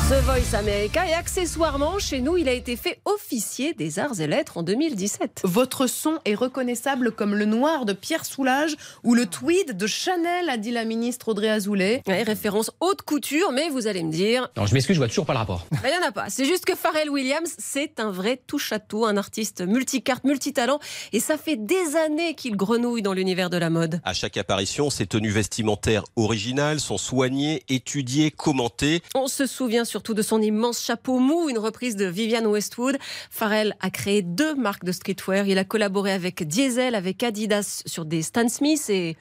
The 0.08 0.22
Voice 0.24 0.56
America. 0.56 1.04
Et 1.10 1.14
accessoirement, 1.14 1.98
chez 1.98 2.22
nous, 2.22 2.38
il 2.38 2.48
a 2.48 2.52
été 2.52 2.76
fait 2.76 3.00
officier 3.06 3.74
des 3.74 3.98
arts 3.98 4.20
et 4.20 4.28
lettres 4.28 4.60
en 4.60 4.62
2017. 4.62 5.42
Votre 5.44 5.88
son 5.88 6.20
est 6.26 6.36
reconnaissable 6.36 7.12
comme 7.12 7.34
le 7.34 7.46
noir 7.46 7.86
de 7.86 7.94
Pierre 7.94 8.24
Soulages 8.24 8.76
ou 9.04 9.16
le 9.16 9.26
tweed 9.26 9.76
de 9.76 9.88
Chanel, 9.88 10.48
a 10.48 10.58
dit 10.58 10.70
la 10.70 10.86
ministre 10.86 11.30
Audrey 11.30 11.50
Azoulay. 11.50 12.04
Ouais, 12.06 12.22
référence 12.22 12.70
haute 12.82 13.02
couture, 13.02 13.52
mais 13.52 13.70
vous 13.70 13.88
allez 13.88 14.04
me 14.04 14.12
dire, 14.12 14.48
Non, 14.56 14.68
je 14.68 14.76
m'excuse, 14.76 14.94
je 14.94 15.00
vois 15.00 15.08
toujours 15.08 15.26
pas 15.26 15.34
le 15.34 15.40
rapport. 15.40 15.66
il 15.84 15.90
n'y 15.90 15.98
en 15.98 16.08
a 16.08 16.12
pas. 16.12 16.30
C'est 16.30 16.46
juste 16.46 16.66
que 16.66 16.76
Pharrell 16.76 17.10
Williams, 17.10 17.56
c'est 17.58 18.00
un 18.00 18.12
vrai 18.12 18.40
touche-à-tout, 18.46 19.08
un 19.08 19.18
artiste 19.18 19.62
multicarte, 19.62 20.24
multitalent. 20.24 20.80
Et 21.14 21.20
ça 21.20 21.40
fait 21.40 21.58
des 21.58 21.96
années 21.96 22.36
qu'il 22.36 22.56
grenouille 22.58 23.02
dans 23.02 23.14
l'univers 23.14 23.50
de 23.50 23.58
la 23.58 23.72
mode. 23.72 24.02
À 24.04 24.14
chaque 24.14 24.38
apparition, 24.38 24.92
ses 24.92 25.08
tenues 25.08 25.32
vestimentaires 25.32 26.04
originales 26.16 26.80
sont 26.80 27.00
soignées, 27.00 27.64
étudiées, 27.70 28.30
commentées. 28.30 29.02
On 29.16 29.28
se 29.28 29.48
souvient 29.48 29.84
surtout 29.96 30.14
de 30.14 30.22
son 30.22 30.42
immense 30.42 30.82
chapeau 30.82 31.20
mou, 31.20 31.48
une 31.48 31.58
reprise 31.58 31.96
de 31.96 32.04
Vivienne 32.04 32.48
Westwood. 32.48 32.98
Pharrell 33.32 33.78
a 33.80 33.90
créé 33.90 34.24
deux 34.24 34.54
marques 34.54 34.84
de 34.84 34.92
streetwear. 34.92 35.48
Il 35.48 35.58
a 35.58 35.64
collaboré 35.64 36.12
avec 36.12 36.46
Diesel, 36.46 36.96
avec 36.96 37.24
Adidas 37.24 37.82
sur 37.86 38.04
des 38.04 38.22
Stan 38.22 38.50
Smith 38.50 38.90
et 38.90 39.16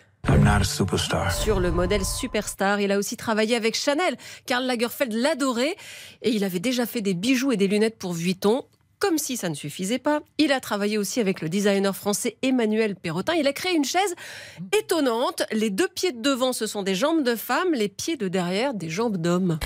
sur 1.31 1.61
le 1.61 1.71
modèle 1.71 2.05
Superstar. 2.05 2.81
Il 2.81 2.91
a 2.91 2.99
aussi 2.99 3.17
travaillé 3.17 3.55
avec 3.55 3.77
Chanel. 3.77 4.17
Karl 4.47 4.65
Lagerfeld 4.65 5.13
l'adorait 5.13 5.77
et 6.23 6.31
il 6.31 6.43
avait 6.43 6.59
déjà 6.59 6.87
fait 6.87 7.03
des 7.03 7.15
bijoux 7.15 7.53
et 7.53 7.57
des 7.57 7.69
lunettes 7.69 7.97
pour 7.97 8.13
Vuitton. 8.13 8.65
Comme 8.99 9.19
si 9.19 9.37
ça 9.37 9.49
ne 9.49 9.55
suffisait 9.55 9.99
pas, 9.99 10.23
il 10.39 10.51
a 10.51 10.59
travaillé 10.61 10.99
aussi 10.99 11.21
avec 11.21 11.41
le 11.41 11.49
designer 11.49 11.95
français 11.95 12.37
Emmanuel 12.43 12.97
Perrotin. 12.97 13.35
Il 13.35 13.47
a 13.47 13.53
créé 13.53 13.77
une 13.77 13.85
chaise 13.85 14.15
étonnante. 14.77 15.43
Les 15.53 15.71
deux 15.71 15.89
pieds 15.89 16.11
de 16.11 16.21
devant, 16.21 16.53
ce 16.53 16.67
sont 16.67 16.83
des 16.83 16.95
jambes 16.95 17.23
de 17.23 17.37
femme, 17.37 17.75
les 17.75 17.89
pieds 17.89 18.17
de 18.17 18.27
derrière, 18.27 18.75
des 18.75 18.89
jambes 18.89 19.19
d'homme. 19.19 19.59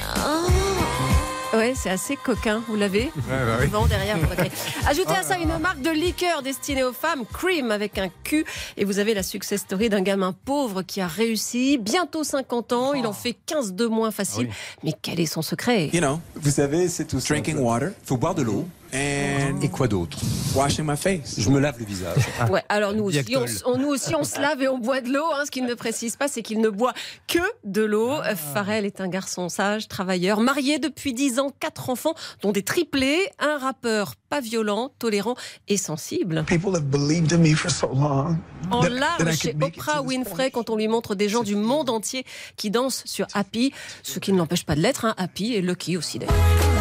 Ouais, 1.54 1.72
c'est 1.74 1.88
assez 1.88 2.16
coquin, 2.16 2.62
vous 2.68 2.76
l'avez 2.76 3.10
bah 3.26 3.56
oui. 3.58 3.66
Devant, 3.66 3.86
derrière, 3.86 4.18
vous. 4.18 4.26
Ajoutez 4.86 5.14
à 5.14 5.22
ça 5.22 5.38
une 5.38 5.56
marque 5.58 5.80
de 5.80 5.90
liqueur 5.90 6.42
destinée 6.42 6.84
aux 6.84 6.92
femmes, 6.92 7.24
Cream 7.32 7.70
avec 7.70 7.96
un 7.96 8.10
Q, 8.22 8.44
et 8.76 8.84
vous 8.84 8.98
avez 8.98 9.14
la 9.14 9.22
success 9.22 9.62
story 9.62 9.88
d'un 9.88 10.02
gamin 10.02 10.34
pauvre 10.44 10.82
qui 10.82 11.00
a 11.00 11.06
réussi, 11.06 11.78
bientôt 11.78 12.22
50 12.22 12.72
ans, 12.74 12.92
il 12.92 13.06
en 13.06 13.14
fait 13.14 13.34
15 13.46 13.72
de 13.72 13.86
moins 13.86 14.10
facile. 14.10 14.50
Mais 14.84 14.92
quel 15.00 15.20
est 15.20 15.26
son 15.26 15.40
secret? 15.40 15.88
You 15.94 16.00
know, 16.00 16.20
vous 16.34 16.50
savez, 16.50 16.88
c'est 16.88 17.06
tout 17.06 17.18
Drinking 17.18 17.56
water, 17.58 17.92
faut 18.04 18.18
boire 18.18 18.34
de 18.34 18.42
l'eau. 18.42 18.68
And 18.94 19.60
Et 19.62 19.68
quoi 19.68 19.88
d'autre 19.88 20.18
washing 20.54 20.84
my 20.86 20.96
face. 20.96 21.38
Je 21.38 21.50
me 21.50 21.60
lave 21.60 21.78
le 21.78 21.84
visage. 21.84 22.16
Ouais, 22.50 22.62
alors 22.68 22.92
nous 22.94 23.04
aussi, 23.04 23.36
on, 23.66 23.78
nous 23.78 23.88
aussi, 23.88 24.14
on 24.14 24.24
se 24.24 24.40
lave 24.40 24.62
et 24.62 24.68
on 24.68 24.78
boit 24.78 25.00
de 25.00 25.08
l'eau. 25.12 25.24
hein. 25.34 25.42
Ce 25.44 25.50
qu'il 25.50 25.64
ne 25.66 25.74
précise 25.74 26.16
pas, 26.16 26.28
c'est 26.28 26.42
qu'il 26.42 26.60
ne 26.60 26.68
boit 26.68 26.94
que 27.26 27.38
de 27.64 27.82
l'eau. 27.82 28.10
Euh, 28.10 28.34
Pharrell 28.34 28.84
est 28.84 29.00
un 29.00 29.08
garçon 29.08 29.48
sage, 29.48 29.88
travailleur, 29.88 30.40
marié 30.40 30.78
depuis 30.78 31.12
10 31.14 31.38
ans, 31.38 31.50
quatre 31.60 31.90
enfants, 31.90 32.14
dont 32.42 32.52
des 32.52 32.62
triplés, 32.62 33.28
un 33.38 33.58
rappeur 33.58 34.14
pas 34.28 34.40
violent, 34.40 34.90
tolérant 34.98 35.34
et 35.68 35.76
sensible. 35.76 36.44
People 36.46 36.74
have 36.74 36.84
believed 36.84 37.32
in 37.32 37.38
me 37.38 37.54
for 37.54 37.70
so 37.70 37.88
long. 37.88 38.36
En 38.70 38.82
larmes 38.82 39.28
I 39.28 39.36
chez 39.36 39.50
could 39.50 39.60
make 39.60 39.76
it 39.76 39.84
to 39.84 39.90
Oprah 39.90 40.02
Winfrey 40.02 40.50
quand 40.50 40.70
on 40.70 40.76
lui 40.76 40.88
montre 40.88 41.14
des 41.14 41.28
gens 41.28 41.42
du 41.42 41.56
monde 41.56 41.88
entier 41.88 42.24
qui 42.56 42.70
dansent 42.70 43.02
sur 43.06 43.26
Happy, 43.32 43.72
ce 44.02 44.18
qui 44.18 44.32
ne 44.32 44.38
l'empêche 44.38 44.64
pas 44.64 44.74
de 44.74 44.80
l'être, 44.80 45.04
hein, 45.04 45.14
Happy 45.16 45.54
et 45.54 45.60
Lucky 45.62 45.96
aussi 45.96 46.18
d'ailleurs. 46.18 46.77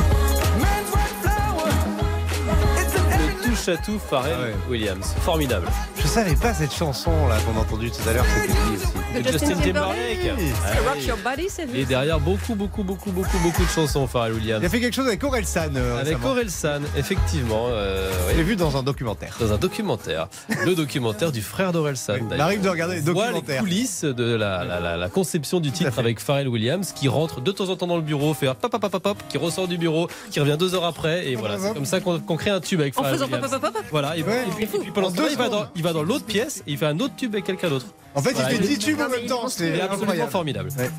Touche 3.68 3.74
à 3.74 3.78
tout 3.78 4.00
Pharrell 4.00 4.36
Ah 4.38 4.44
ouais. 4.44 4.56
Williams. 4.70 5.14
Formidable. 5.22 5.68
Je 6.08 6.14
savais 6.14 6.36
pas 6.36 6.54
cette 6.54 6.74
chanson 6.74 7.12
là 7.28 7.36
qu'on 7.46 7.58
a 7.60 7.62
entendue 7.62 7.92
tout 7.92 8.08
à 8.10 8.14
l'heure. 8.14 8.26
C'était 8.34 8.48
qui 8.54 8.76
aussi 8.76 9.24
De 9.24 9.32
Justin 9.32 9.56
Timberlake. 9.62 10.32
Ah 10.66 10.70
Rock 10.88 10.96
oui. 11.00 11.06
Your 11.06 11.18
Body, 11.24 11.48
c'est 11.50 11.68
Et 11.76 11.84
derrière 11.86 12.20
beaucoup, 12.20 12.56
beaucoup, 12.56 12.82
beaucoup, 12.82 13.12
beaucoup, 13.12 13.38
beaucoup 13.40 13.62
de 13.64 13.68
chansons, 13.70 14.08
Pharrell 14.08 14.34
Williams. 14.34 14.62
Il 14.64 14.66
a 14.66 14.70
fait 14.70 14.80
quelque 14.80 14.96
chose 14.96 15.06
avec 15.08 15.22
Orelsan. 15.24 15.76
euh, 15.76 16.00
Avec. 16.02 16.24
Orelsan, 16.24 16.80
effectivement. 16.98 17.68
euh, 17.70 18.10
oui. 18.28 18.34
Je 18.34 18.38
l'ai 18.38 18.44
vu 18.44 18.56
dans 18.56 18.78
un 18.78 18.84
documentaire. 18.84 19.36
Dans 19.40 19.52
un 19.52 19.58
documentaire. 19.58 20.28
Le 20.66 20.76
documentaire 20.76 21.32
du 21.34 21.42
frère 21.42 21.72
d'Orelsan. 21.74 22.16
Il 22.34 22.42
arrive 22.42 22.62
de 22.62 22.70
regarder 22.70 22.96
les 22.96 23.02
voit 23.02 23.28
les 23.28 23.34
documentaires. 23.34 23.62
coulisses 23.62 24.04
de 24.06 24.34
la, 24.36 24.64
la- 24.64 24.80
la- 24.80 24.98
la 24.98 25.10
conception 25.10 25.60
du 25.60 25.72
titre 25.72 26.00
avec 26.00 26.20
Pharrell 26.22 26.48
Williams 26.48 26.94
qui 26.96 27.10
rentre 27.10 27.42
de 27.42 27.52
temps 27.52 27.68
en 27.70 27.76
temps 27.76 27.88
dans 27.88 27.98
le 27.98 28.02
bureau, 28.02 28.34
fait 28.34 28.48
un 28.48 28.56
pop, 28.56 28.72
pop, 28.72 28.82
pop, 28.90 29.04
pop, 29.04 29.18
qui 29.30 29.38
ressort 29.38 29.68
du 29.68 29.78
bureau, 29.78 30.08
qui 30.32 30.40
revient 30.40 30.56
deux 30.58 30.74
heures 30.74 30.86
après. 30.86 31.28
Et 31.28 31.36
voilà, 31.36 31.58
c'est 31.60 31.74
comme 31.74 31.86
ça 31.86 32.00
qu'on 32.00 32.18
qu'on 32.20 32.38
crée 32.38 32.50
un 32.50 32.62
tube 32.62 32.80
avec 32.80 32.98
En 32.98 33.02
Pharrell 33.04 33.16
faisant 33.20 33.28
pop, 33.28 33.36
Williams. 33.42 33.52
pop, 33.52 33.62
pop, 33.62 33.74
pop. 33.74 33.84
Voilà, 33.92 34.16
et, 34.18 34.24
Ouais. 34.24 34.46
et 34.48 34.52
puis, 34.56 34.64
et 34.64 34.80
puis 34.80 34.92
pendant 34.92 35.08
En 35.08 35.12
ce 35.12 35.16
temps-là, 35.18 35.28
deux 35.28 35.34
il 35.34 35.38
va, 35.38 35.50
dans, 35.50 35.66
il 35.76 35.84
va 35.84 35.94
dans 35.94 35.97
l'autre 36.04 36.26
pièce 36.26 36.64
et 36.68 36.72
il 36.72 36.78
fait 36.78 36.86
un 36.86 37.00
autre 37.00 37.16
tube 37.16 37.34
avec 37.34 37.46
quelqu'un 37.46 37.70
d'autre. 37.70 37.86
En 38.16 38.22
fait, 38.22 38.32
Voilà, 38.34 38.52
il 38.52 38.58
fait 38.58 38.64
il 38.66 38.72
est- 38.72 38.76
10 38.78 38.80
tubes 38.86 39.02
en 39.02 39.10
même 39.10 39.26
temps. 39.28 39.48
C'est 39.48 39.68
est 39.70 39.74
absolument 39.82 40.02
incroyable. 40.04 40.32
formidable. 40.32 40.70
Ouais. 40.78 40.90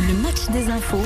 Le 0.00 0.14
match 0.22 0.48
des 0.52 0.68
infos 0.70 1.02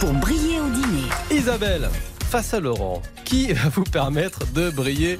pour 0.00 0.12
briller 0.14 0.60
au 0.60 0.68
dîner. 0.68 1.08
Isabelle, 1.30 1.88
face 2.30 2.52
à 2.54 2.60
Laurent, 2.60 3.02
qui 3.24 3.52
va 3.52 3.68
vous 3.70 3.84
permettre 3.84 4.40
de 4.52 4.70
briller 4.70 5.18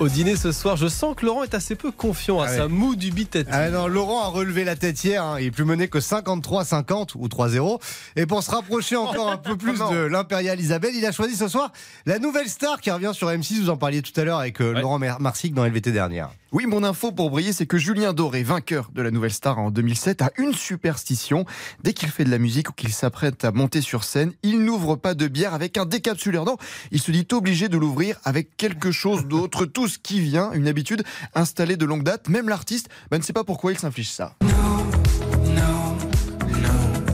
au 0.00 0.08
dîner 0.08 0.36
ce 0.36 0.52
soir 0.52 0.76
Je 0.76 0.86
sens 0.86 1.14
que 1.16 1.26
Laurent 1.26 1.42
est 1.42 1.54
assez 1.54 1.74
peu 1.74 1.90
confiant 1.90 2.40
à 2.40 2.46
Ah 2.46 2.50
ouais. 2.50 2.56
sa 2.58 2.68
moue 2.68 2.94
dubitative. 2.96 3.52
Ah 3.52 3.68
non, 3.70 3.86
Laurent 3.88 4.22
a 4.22 4.28
relevé 4.28 4.64
la 4.64 4.76
tête 4.76 5.02
hier, 5.02 5.22
hein. 5.22 5.36
il 5.40 5.46
est 5.46 5.50
plus 5.50 5.64
mené 5.64 5.88
que 5.88 5.98
53-50 5.98 7.10
ou 7.16 7.26
3-0. 7.26 7.80
Et 8.16 8.26
pour 8.26 8.42
se 8.42 8.50
rapprocher 8.50 8.96
encore 8.96 9.30
un 9.30 9.36
peu 9.36 9.56
plus 9.56 9.78
de 9.78 10.04
l'impérial 10.06 10.60
Isabelle, 10.60 10.92
il 10.94 11.04
a 11.04 11.12
choisi 11.12 11.36
ce 11.36 11.48
soir 11.48 11.72
la 12.06 12.18
nouvelle 12.18 12.48
star 12.48 12.80
qui 12.80 12.90
revient 12.90 13.12
sur 13.12 13.28
M6, 13.28 13.60
vous 13.62 13.70
en 13.70 13.76
parliez 13.76 14.02
tout 14.02 14.18
à 14.20 14.24
l'heure 14.24 14.38
avec 14.38 14.60
euh, 14.60 14.72
Laurent 14.80 14.98
Mar- 14.98 15.20
Marsic 15.20 15.52
dans 15.54 15.64
LVT 15.64 15.90
dernière. 15.92 16.30
Oui, 16.50 16.64
mon 16.64 16.82
info 16.82 17.12
pour 17.12 17.30
briller, 17.30 17.52
c'est 17.52 17.66
que 17.66 17.76
Julien 17.76 18.14
Doré, 18.14 18.42
vainqueur 18.42 18.90
de 18.94 19.02
la 19.02 19.10
Nouvelle 19.10 19.32
Star 19.34 19.58
en 19.58 19.70
2007, 19.70 20.22
a 20.22 20.30
une 20.38 20.54
superstition. 20.54 21.44
Dès 21.84 21.92
qu'il 21.92 22.08
fait 22.08 22.24
de 22.24 22.30
la 22.30 22.38
musique 22.38 22.70
ou 22.70 22.72
qu'il 22.72 22.90
s'apprête 22.90 23.44
à 23.44 23.52
monter 23.52 23.82
sur 23.82 24.02
scène, 24.02 24.32
il 24.42 24.64
n'ouvre 24.64 24.96
pas 24.96 25.12
de 25.12 25.28
bière 25.28 25.52
avec 25.52 25.76
un 25.76 25.84
décapsuleur. 25.84 26.46
Non, 26.46 26.56
il 26.90 27.02
se 27.02 27.10
dit 27.10 27.26
obligé 27.32 27.68
de 27.68 27.76
l'ouvrir 27.76 28.18
avec 28.24 28.56
quelque 28.56 28.92
chose 28.92 29.26
d'autre. 29.26 29.66
Tout 29.66 29.88
ce 29.88 29.98
qui 29.98 30.20
vient, 30.20 30.50
une 30.52 30.68
habitude 30.68 31.02
installée 31.34 31.76
de 31.76 31.84
longue 31.84 32.02
date. 32.02 32.30
Même 32.30 32.48
l'artiste 32.48 32.88
ben, 33.10 33.18
ne 33.18 33.22
sait 33.22 33.34
pas 33.34 33.44
pourquoi 33.44 33.72
il 33.72 33.78
s'inflige 33.78 34.10
ça. 34.10 34.34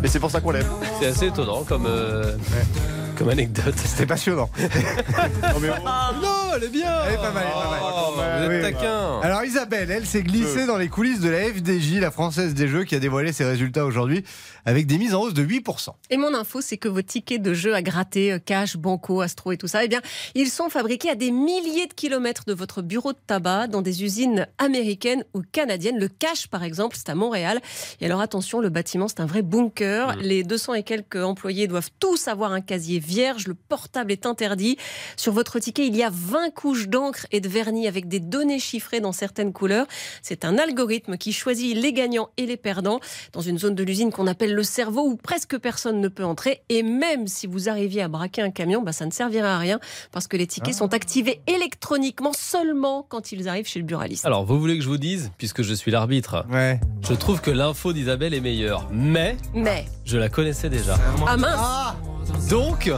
Et 0.05 0.09
c'est 0.09 0.21
pour 0.21 0.31
ça 0.31 0.41
qu'on 0.41 0.53
l'aime. 0.53 0.69
C'est 1.01 1.07
assez 1.07 1.27
étonnant 1.27 1.65
comme, 1.65 1.87
euh, 1.87 2.37
comme 3.17 3.29
anecdote. 3.29 3.75
C'était 3.77 4.07
passionnant. 4.07 4.51
Non, 6.23 6.57
elle 6.57 6.65
est 6.65 6.69
bien 6.69 6.91
Elle 7.07 7.15
est 7.15 7.17
pas 7.17 7.31
mal, 7.33 7.45
elle 7.45 7.51
est 7.51 7.53
pas 7.53 7.71
mal. 7.71 7.81
Oh, 7.83 8.13
Vous 8.15 8.49
Oui, 8.49 8.55
êtes 8.55 8.65
oui. 8.67 8.73
taquin 8.73 9.21
Alors 9.21 9.45
Isabelle, 9.45 9.91
elle 9.91 10.07
s'est 10.07 10.23
glissée 10.23 10.67
dans 10.67 10.77
les 10.77 10.89
coulisses 10.89 11.21
de 11.21 11.29
la 11.29 11.45
FDJ, 11.53 12.01
la 12.01 12.11
Française 12.11 12.55
des 12.55 12.69
Jeux, 12.69 12.85
qui 12.85 12.95
a 12.95 12.99
dévoilé 13.01 13.33
ses 13.33 13.45
résultats 13.45 13.85
aujourd'hui 13.85 14.25
avec 14.67 14.87
des 14.87 14.97
mises 14.99 15.15
en 15.15 15.21
hausse 15.23 15.35
de 15.35 15.45
8%. 15.45 15.91
Et 16.11 16.17
mon 16.17 16.33
info, 16.35 16.61
c'est 16.61 16.79
que 16.79 16.89
vos 16.89 17.03
tickets 17.03 17.43
de 17.43 17.53
jeu 17.55 17.75
à 17.75 17.83
gratter, 17.83 18.33
euh, 18.33 18.39
cash, 18.39 18.77
banco, 18.77 19.21
astro 19.21 19.53
et 19.53 19.59
tout 19.59 19.69
ça, 19.69 19.85
eh 19.85 19.89
bien, 19.89 20.01
ils 20.35 20.49
sont 20.49 20.71
fabriqués 20.71 21.11
à 21.11 21.15
des 21.15 21.31
milliers 21.31 21.87
de 21.87 21.93
kilomètres 21.93 22.45
de 22.47 22.55
votre 22.55 22.81
bureau 22.81 23.13
de 23.13 23.19
tabac 23.27 23.67
dans 23.67 23.83
des 23.83 24.05
usines 24.05 24.47
américaines 24.59 25.25
ou 25.35 25.43
canadiennes. 25.53 25.99
Le 25.99 26.09
cash, 26.09 26.47
par 26.47 26.63
exemple, 26.65 26.97
c'est 26.97 27.11
à 27.11 27.15
Montréal. 27.15 27.61
Et 28.01 28.07
alors 28.07 28.21
attention, 28.21 28.61
le 28.61 28.71
bâtiment, 28.71 29.07
c'est 29.09 29.21
un 29.21 29.27
vrai 29.27 29.43
bunker. 29.43 30.17
Les 30.21 30.43
200 30.45 30.75
et 30.75 30.83
quelques 30.83 31.23
employés 31.23 31.67
doivent 31.67 31.91
tous 32.01 32.27
avoir 32.29 32.53
un 32.53 32.61
casier 32.63 33.01
vierge. 33.05 33.47
Le 33.47 33.55
portable 33.55 34.13
est 34.13 34.27
interdit. 34.27 34.77
Sur 35.17 35.33
votre 35.33 35.59
ticket, 35.59 35.87
il 35.87 35.97
y 35.97 36.03
a 36.03 36.11
20 36.13 36.51
couches 36.55 36.89
d'encre 36.89 37.27
et 37.33 37.41
de 37.41 37.49
vernis 37.49 37.87
avec 37.89 38.09
des 38.09 38.21
données 38.21 38.59
chiffrées 38.59 39.01
dans 39.01 39.13
certaines 39.13 39.53
couleurs. 39.53 39.87
C'est 40.23 40.45
un 40.45 40.59
algorithme 40.59 41.17
qui 41.17 41.33
choisit 41.33 41.77
les 41.77 41.93
gagnants 41.93 42.31
et 42.37 42.47
les 42.47 42.57
perdants 42.57 43.01
dans 43.33 43.41
une 43.41 43.59
zone 43.59 43.75
de 43.75 43.83
l'usine 43.85 44.11
qu'on 44.11 44.27
appelle 44.27 44.55
le 44.55 44.63
cerveau 44.63 45.03
où 45.09 45.17
presque 45.17 45.59
personne 45.59 46.01
ne 46.01 46.09
peut 46.09 46.25
entrer. 46.25 46.63
Et 46.69 46.83
même 46.83 47.27
si 47.27 47.47
vous 47.47 47.69
arriviez 47.69 48.03
à 48.03 48.09
braquer 48.09 48.43
un 48.43 48.51
camion, 48.51 48.83
bah, 48.83 48.93
ça 48.93 49.07
ne 49.07 49.11
servirait 49.11 49.49
à 49.49 49.59
rien 49.59 49.79
parce 50.13 50.27
que 50.27 50.37
les 50.37 50.47
tickets 50.47 50.75
sont 50.75 50.95
activés 50.95 51.41
électroniquement 51.47 52.33
seulement 52.33 53.05
quand 53.09 53.33
ils 53.33 53.49
arrivent 53.49 53.67
chez 53.69 53.79
le 53.79 53.85
buraliste. 53.85 54.25
Alors, 54.25 54.45
vous 54.45 54.59
voulez 54.59 54.77
que 54.79 54.83
je 54.85 54.89
vous 54.89 54.97
dise, 54.99 55.31
puisque 55.39 55.63
je 55.63 55.75
suis 55.75 55.91
l'arbitre, 55.91 56.45
Ouais. 56.51 56.81
je 57.03 57.15
trouve 57.15 57.41
que 57.41 57.51
l'info 57.51 57.93
d'Isabelle 57.93 58.35
est 58.35 58.41
meilleure. 58.41 58.89
Mais 58.93 59.37
Mais, 59.55 59.87
je 60.05 60.17
la 60.19 60.29
connaissais 60.29 60.69
déjà. 60.69 60.97
ah 61.27 61.37
mince 61.37 61.55
Ah, 61.57 61.97
Donc, 62.51 62.91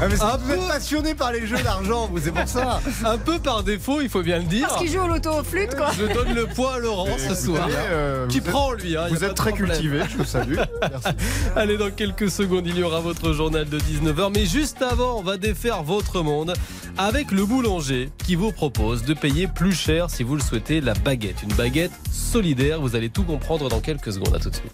Ah, 0.00 0.06
mais 0.08 0.20
Un 0.20 0.36
vous 0.36 0.50
êtes 0.52 0.68
passionné 0.68 1.14
par 1.14 1.32
les 1.32 1.46
jeux 1.46 1.58
d'argent, 1.62 2.08
vous, 2.10 2.18
c'est 2.20 2.32
pour 2.32 2.48
ça. 2.48 2.80
un 3.04 3.18
peu 3.18 3.38
par 3.38 3.62
défaut, 3.62 4.00
il 4.00 4.08
faut 4.08 4.22
bien 4.22 4.38
le 4.38 4.44
dire, 4.44 4.66
Parce 4.68 4.80
qu'il 4.82 4.90
joue 4.92 5.00
au 5.00 5.08
loto 5.08 5.42
flûte, 5.44 5.74
quoi 5.76 5.90
je 5.98 6.12
donne 6.12 6.34
le 6.34 6.46
point 6.46 6.74
à 6.74 6.78
Laurent 6.78 7.06
ce 7.16 7.34
soir. 7.34 7.68
Euh, 7.70 8.26
Qui 8.26 8.40
vous 8.40 8.46
êtes- 8.46 8.52
prend 8.52 8.72
lui 8.72 8.96
hein, 8.96 9.06
Vous 9.10 9.24
êtes 9.24 9.34
très 9.34 9.50
problème. 9.50 9.70
cultivé, 9.70 10.02
je 10.10 10.16
vous 10.18 10.24
salue. 10.24 10.56
Merci. 10.80 11.08
Allez, 11.56 11.76
dans 11.78 11.90
quelques 11.90 12.30
secondes, 12.30 12.66
il 12.66 12.76
y 12.78 12.82
aura 12.82 13.00
votre 13.00 13.32
journal 13.32 13.68
de 13.68 13.78
19h. 13.78 14.30
Mais 14.34 14.46
juste 14.46 14.82
avant, 14.82 15.18
on 15.18 15.22
va 15.22 15.36
défaire 15.36 15.82
votre 15.82 16.22
monde 16.22 16.52
avec 16.96 17.30
le 17.30 17.44
boulanger 17.46 18.10
qui 18.18 18.34
vous 18.34 18.52
propose 18.52 19.04
de 19.04 19.14
payer 19.14 19.46
plus 19.46 19.72
cher 19.74 20.10
si 20.10 20.22
vous 20.24 20.34
le 20.34 20.42
souhaitez 20.42 20.80
la 20.80 20.94
baguette. 20.94 21.42
Une 21.44 21.54
baguette 21.54 21.92
solidaire. 22.12 22.80
Vous 22.80 22.96
allez 22.96 23.10
tout 23.10 23.22
comprendre 23.24 23.68
dans 23.68 23.80
quelques 23.80 24.12
secondes. 24.12 24.34
À 24.34 24.38
tout 24.40 24.50
de 24.50 24.56
suite. 24.56 24.72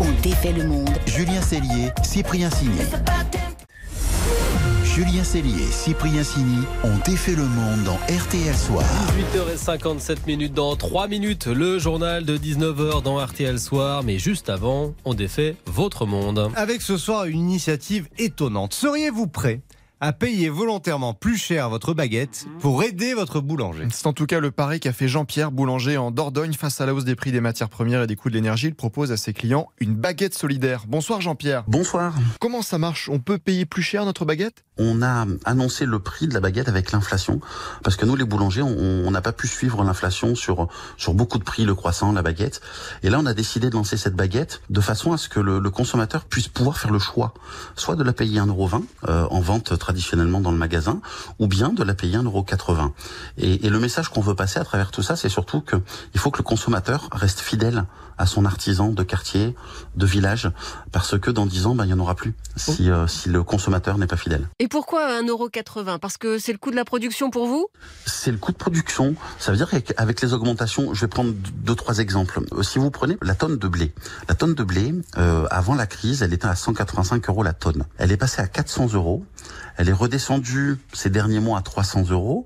On 0.00 0.10
défait 0.22 0.52
le 0.52 0.64
monde. 0.64 0.90
Julien 1.06 1.40
Cellier, 1.40 1.90
Cyprien 2.02 2.50
Signé. 2.50 2.82
Julien 4.84 5.24
Cellier 5.24 5.70
Cyprien 5.70 6.24
Sini 6.24 6.58
ont 6.82 6.96
défait 7.04 7.34
le 7.34 7.44
monde 7.44 7.84
dans 7.84 7.98
RTL 8.14 8.54
Soir. 8.54 8.84
18h57 9.34 10.26
minutes 10.26 10.54
dans 10.54 10.74
3 10.76 11.08
minutes. 11.08 11.46
Le 11.46 11.78
journal 11.78 12.24
de 12.24 12.38
19h 12.38 13.02
dans 13.02 13.22
RTL 13.22 13.58
Soir. 13.58 14.02
Mais 14.04 14.18
juste 14.18 14.48
avant, 14.48 14.94
on 15.04 15.14
défait 15.14 15.56
votre 15.66 16.06
monde. 16.06 16.50
Avec 16.56 16.82
ce 16.82 16.96
soir 16.96 17.26
une 17.26 17.40
initiative 17.40 18.08
étonnante. 18.18 18.72
Seriez-vous 18.72 19.26
prêt 19.26 19.60
à 20.00 20.12
payer 20.12 20.50
volontairement 20.50 21.14
plus 21.14 21.38
cher 21.38 21.70
votre 21.70 21.94
baguette 21.94 22.46
pour 22.60 22.82
aider 22.82 23.14
votre 23.14 23.40
boulanger 23.40 23.88
C'est 23.90 24.06
en 24.06 24.12
tout 24.12 24.26
cas 24.26 24.40
le 24.40 24.50
pari 24.50 24.78
qu'a 24.78 24.92
fait 24.92 25.08
Jean-Pierre 25.08 25.50
Boulanger 25.50 25.96
en 25.96 26.10
Dordogne 26.10 26.52
face 26.52 26.82
à 26.82 26.86
la 26.86 26.92
hausse 26.92 27.06
des 27.06 27.14
prix 27.16 27.32
des 27.32 27.40
matières 27.40 27.70
premières 27.70 28.02
et 28.02 28.06
des 28.06 28.14
coûts 28.14 28.28
de 28.28 28.34
l'énergie. 28.34 28.66
Il 28.66 28.74
propose 28.74 29.10
à 29.10 29.16
ses 29.16 29.32
clients 29.32 29.68
une 29.78 29.94
baguette 29.94 30.34
solidaire. 30.34 30.84
Bonsoir 30.86 31.22
Jean-Pierre. 31.22 31.64
Bonsoir. 31.66 32.14
Comment 32.40 32.60
ça 32.60 32.76
marche? 32.76 33.08
On 33.08 33.20
peut 33.20 33.38
payer 33.38 33.64
plus 33.64 33.82
cher 33.82 34.04
notre 34.04 34.26
baguette? 34.26 34.64
On 34.76 35.00
a 35.00 35.24
annoncé 35.46 35.86
le 35.86 35.98
prix 35.98 36.28
de 36.28 36.34
la 36.34 36.40
baguette 36.40 36.68
avec 36.68 36.92
l'inflation 36.92 37.40
parce 37.82 37.96
que 37.96 38.04
nous 38.04 38.16
les 38.16 38.24
boulangers 38.24 38.60
on 38.60 39.10
n'a 39.10 39.22
pas 39.22 39.32
pu 39.32 39.48
suivre 39.48 39.82
l'inflation 39.82 40.34
sur 40.34 40.68
sur 40.98 41.14
beaucoup 41.14 41.38
de 41.38 41.44
prix 41.44 41.64
le 41.64 41.74
croissant 41.74 42.12
la 42.12 42.20
baguette 42.20 42.60
et 43.02 43.08
là 43.08 43.18
on 43.18 43.24
a 43.24 43.32
décidé 43.32 43.70
de 43.70 43.74
lancer 43.74 43.96
cette 43.96 44.14
baguette 44.14 44.60
de 44.68 44.82
façon 44.82 45.14
à 45.14 45.16
ce 45.16 45.30
que 45.30 45.40
le, 45.40 45.58
le 45.58 45.70
consommateur 45.70 46.26
puisse 46.26 46.48
pouvoir 46.48 46.76
faire 46.76 46.90
le 46.92 46.98
choix 46.98 47.32
soit 47.74 47.96
de 47.96 48.02
la 48.02 48.12
payer 48.12 48.38
1,20€ 48.40 48.82
euh, 49.08 49.26
en 49.30 49.40
vente 49.40 49.78
traditionnellement 49.86 50.40
dans 50.40 50.50
le 50.50 50.58
magasin 50.58 51.00
ou 51.38 51.46
bien 51.46 51.68
de 51.68 51.84
la 51.84 51.94
payer 51.94 52.16
1,80€ 52.18 52.90
et, 53.38 53.66
et 53.66 53.70
le 53.70 53.78
message 53.78 54.08
qu'on 54.08 54.20
veut 54.20 54.34
passer 54.34 54.58
à 54.58 54.64
travers 54.64 54.90
tout 54.90 55.02
ça 55.08 55.14
c'est 55.14 55.28
surtout 55.28 55.60
que 55.60 55.76
il 56.14 56.18
faut 56.20 56.32
que 56.32 56.38
le 56.38 56.42
consommateur 56.42 57.08
reste 57.12 57.38
fidèle 57.40 57.84
à 58.18 58.26
son 58.26 58.44
artisan 58.46 58.88
de 58.90 59.02
quartier 59.04 59.54
de 59.94 60.06
village 60.06 60.50
parce 60.90 61.16
que 61.18 61.30
dans 61.30 61.46
10 61.46 61.66
ans 61.66 61.74
ben, 61.76 61.84
il 61.84 61.90
y 61.90 61.94
en 61.94 62.00
aura 62.00 62.16
plus 62.16 62.34
si, 62.56 62.90
euh, 62.90 63.06
si 63.06 63.28
le 63.28 63.44
consommateur 63.44 63.96
n'est 63.98 64.06
pas 64.08 64.16
fidèle 64.16 64.48
Et 64.58 64.66
pourquoi 64.66 65.20
1,80€ 65.22 65.98
Parce 66.00 66.16
que 66.16 66.38
c'est 66.38 66.52
le 66.52 66.58
coût 66.58 66.70
de 66.72 66.76
la 66.76 66.84
production 66.84 67.30
pour 67.30 67.46
vous? 67.46 67.68
C'est 68.06 68.32
le 68.32 68.38
coût 68.38 68.52
de 68.52 68.56
production. 68.56 69.14
Ça 69.38 69.52
veut 69.52 69.58
dire 69.58 69.68
qu'avec 69.70 70.20
les 70.22 70.32
augmentations, 70.32 70.94
je 70.94 71.00
vais 71.02 71.08
prendre 71.08 71.32
deux, 71.68 71.74
trois 71.74 71.98
exemples. 71.98 72.40
Euh, 72.52 72.62
Si 72.62 72.78
vous 72.78 72.90
prenez 72.90 73.16
la 73.20 73.34
tonne 73.34 73.58
de 73.58 73.68
blé, 73.68 73.92
la 74.28 74.34
tonne 74.34 74.54
de 74.54 74.64
blé, 74.64 74.94
euh, 75.18 75.46
avant 75.50 75.74
la 75.74 75.86
crise, 75.86 76.22
elle 76.22 76.32
était 76.32 76.46
à 76.46 76.56
185 76.56 77.28
euros 77.28 77.42
la 77.42 77.52
tonne. 77.52 77.84
Elle 77.98 78.10
est 78.12 78.16
passée 78.16 78.40
à 78.40 78.48
400 78.48 78.94
euros. 78.94 79.24
Elle 79.78 79.88
est 79.88 79.92
redescendue 79.92 80.78
ces 80.92 81.10
derniers 81.10 81.40
mois 81.40 81.58
à 81.58 81.62
300 81.62 82.04
euros. 82.10 82.44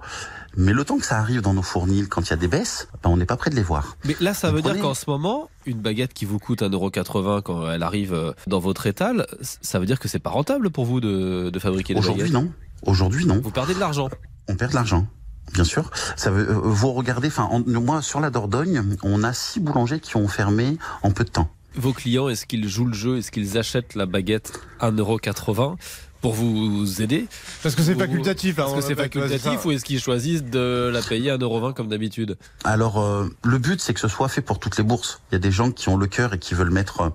Mais 0.57 0.73
le 0.73 0.85
temps 0.85 0.99
que 0.99 1.05
ça 1.07 1.19
arrive 1.19 1.43
dans 1.43 1.55
nos 1.55 1.63
fournils, 1.63 2.09
quand 2.09 2.23
il 2.27 2.31
y 2.31 2.33
a 2.33 2.37
des 2.37 2.49
baisses, 2.49 2.89
ben 3.05 3.11
on 3.11 3.17
n'est 3.17 3.25
pas 3.27 3.37
prêt 3.37 3.51
de 3.51 3.55
les 3.57 3.63
voir. 3.63 3.97
Mais 4.05 4.17
là, 4.21 4.35
ça 4.35 4.51
Vous 4.51 4.57
veut 4.57 4.63
dire 4.63 4.79
qu'en 4.81 4.95
ce 4.95 5.09
moment, 5.09 5.49
une 5.65 5.79
baguette 5.81 6.13
qui 6.13 6.25
vous 6.25 6.41
coûte 6.41 6.63
1,80€ 6.63 7.43
quand 7.43 7.71
elle 7.71 7.85
arrive 7.85 8.13
euh, 8.15 8.33
dans 8.49 8.59
votre 8.59 8.87
étal, 8.87 9.27
ça 9.41 9.79
veut 9.79 9.87
dire 9.87 10.01
que 10.01 10.09
c'est 10.09 10.19
pas 10.19 10.31
rentable 10.31 10.71
pour 10.71 10.85
vous 10.87 11.01
de, 11.01 11.51
de 11.51 11.59
fabriquer 11.61 11.95
des 11.95 12.01
Aujourd'hui, 12.01 12.33
non. 12.33 12.51
Aujourd'hui, 12.83 13.27
non. 13.27 13.41
Vous 13.41 13.53
perdez 13.53 13.75
de 13.75 13.79
l'argent. 13.81 14.09
On 14.49 14.57
perd 14.57 14.71
de 14.73 14.75
l'argent. 14.77 15.07
Bien 15.55 15.63
sûr, 15.65 15.89
ça 16.17 16.31
veut. 16.33 16.51
euh, 16.51 16.55
vous 16.65 16.93
regardez. 16.93 17.29
Enfin, 17.29 17.45
en- 17.45 17.61
moi 17.81 18.03
sur 18.03 18.19
la 18.19 18.31
Dordogne, 18.31 18.97
on 19.05 19.23
a 19.23 19.33
six 19.33 19.61
boulangers 19.61 20.01
qui 20.01 20.17
ont 20.17 20.27
fermé 20.29 20.79
en 21.05 21.13
peu 21.13 21.23
de 21.25 21.31
temps. 21.31 21.49
Vos 21.77 21.93
clients, 21.93 22.29
est-ce 22.29 22.47
qu'ils 22.47 22.69
jouent 22.69 22.87
le 22.87 22.93
jeu? 22.95 23.19
Est-ce 23.19 23.31
qu'ils 23.31 23.57
achètent 23.57 23.95
la 23.95 24.07
baguette 24.07 24.61
1,80€ 24.81 25.77
pour 26.21 26.35
vous 26.35 27.01
aider. 27.03 27.27
Parce 27.63 27.75
que 27.75 27.83
c'est 27.83 27.95
Ou- 27.95 27.99
facultatif. 27.99 28.59
hein, 28.59 28.63
Parce 28.65 28.75
que 28.75 28.81
c'est 28.83 28.89
ouais, 28.89 28.95
facultatif 29.05 29.65
ou 29.65 29.71
est-ce 29.71 29.85
qu'ils 29.85 30.01
choisissent 30.01 30.45
de 30.45 30.91
la 30.93 31.01
payer 31.03 31.31
à 31.31 31.39
1,20€ 31.39 31.73
comme 31.75 31.89
d'habitude? 31.89 32.37
Alors, 32.65 33.01
euh, 33.01 33.27
le 33.45 33.59
but, 33.59 33.81
c'est 33.81 33.95
que 33.95 34.01
ce 34.01 34.09
soit 34.09 34.29
fait 34.29 34.43
pour 34.43 34.59
toutes 34.59 34.77
les 34.77 34.85
bourses. 34.85 35.21
Il 35.31 35.35
y 35.35 35.37
a 35.37 35.39
des 35.39 35.51
gens 35.51 35.71
qui 35.71 35.89
ont 35.89 35.97
le 35.97 36.07
cœur 36.07 36.35
et 36.35 36.39
qui 36.39 36.55
veulent 36.55 36.71
mettre 36.71 37.13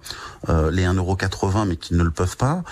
euh, 0.50 0.72
les 0.72 0.84
1,80€ 0.86 1.68
mais 1.68 1.76
qui 1.78 1.94
ne 1.94 2.04
le 2.04 2.12
peuvent 2.12 2.38
pas. 2.38 2.64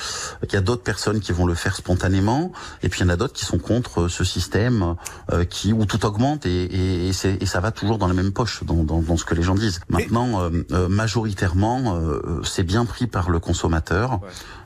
Il 0.48 0.52
y 0.54 0.56
a 0.56 0.62
d'autres 0.62 0.84
personnes 0.84 1.20
qui 1.20 1.32
vont 1.34 1.46
le 1.46 1.54
faire 1.56 1.75
spontanément. 1.75 2.52
Et 2.82 2.90
puis, 2.90 3.02
il 3.02 3.04
y 3.04 3.06
en 3.06 3.10
a 3.10 3.16
d'autres 3.16 3.34
qui 3.34 3.46
sont 3.46 3.60
contre 3.60 4.02
euh, 4.04 4.10
ce 4.10 4.24
système 4.24 4.96
euh, 5.32 5.46
qui 5.46 5.72
où 5.74 5.86
tout 5.86 6.04
augmente 6.06 6.46
et, 6.46 6.63
et, 6.63 7.08
et, 7.10 7.13
c'est- 7.13 7.38
et 7.42 7.46
ça 7.46 7.60
va 7.60 7.72
toujours 7.72 7.98
dans 7.98 8.08
la 8.08 8.13
même 8.13 8.32
poche, 8.32 8.63
dans, 8.63 8.84
dans, 8.84 9.02
dans 9.02 9.18
ce 9.18 9.25
que 9.25 9.36
les 9.36 9.44
gens 9.44 9.56
disent. 9.56 9.80
Maintenant, 9.90 10.42
euh, 10.42 10.50
euh, 10.72 10.88
majoritairement, 10.90 11.96
euh, 11.96 12.42
c'est 12.44 12.63
bien 12.63 12.86
pris 12.86 13.08
par 13.08 13.30
le 13.30 13.40
consommateur. 13.40 14.20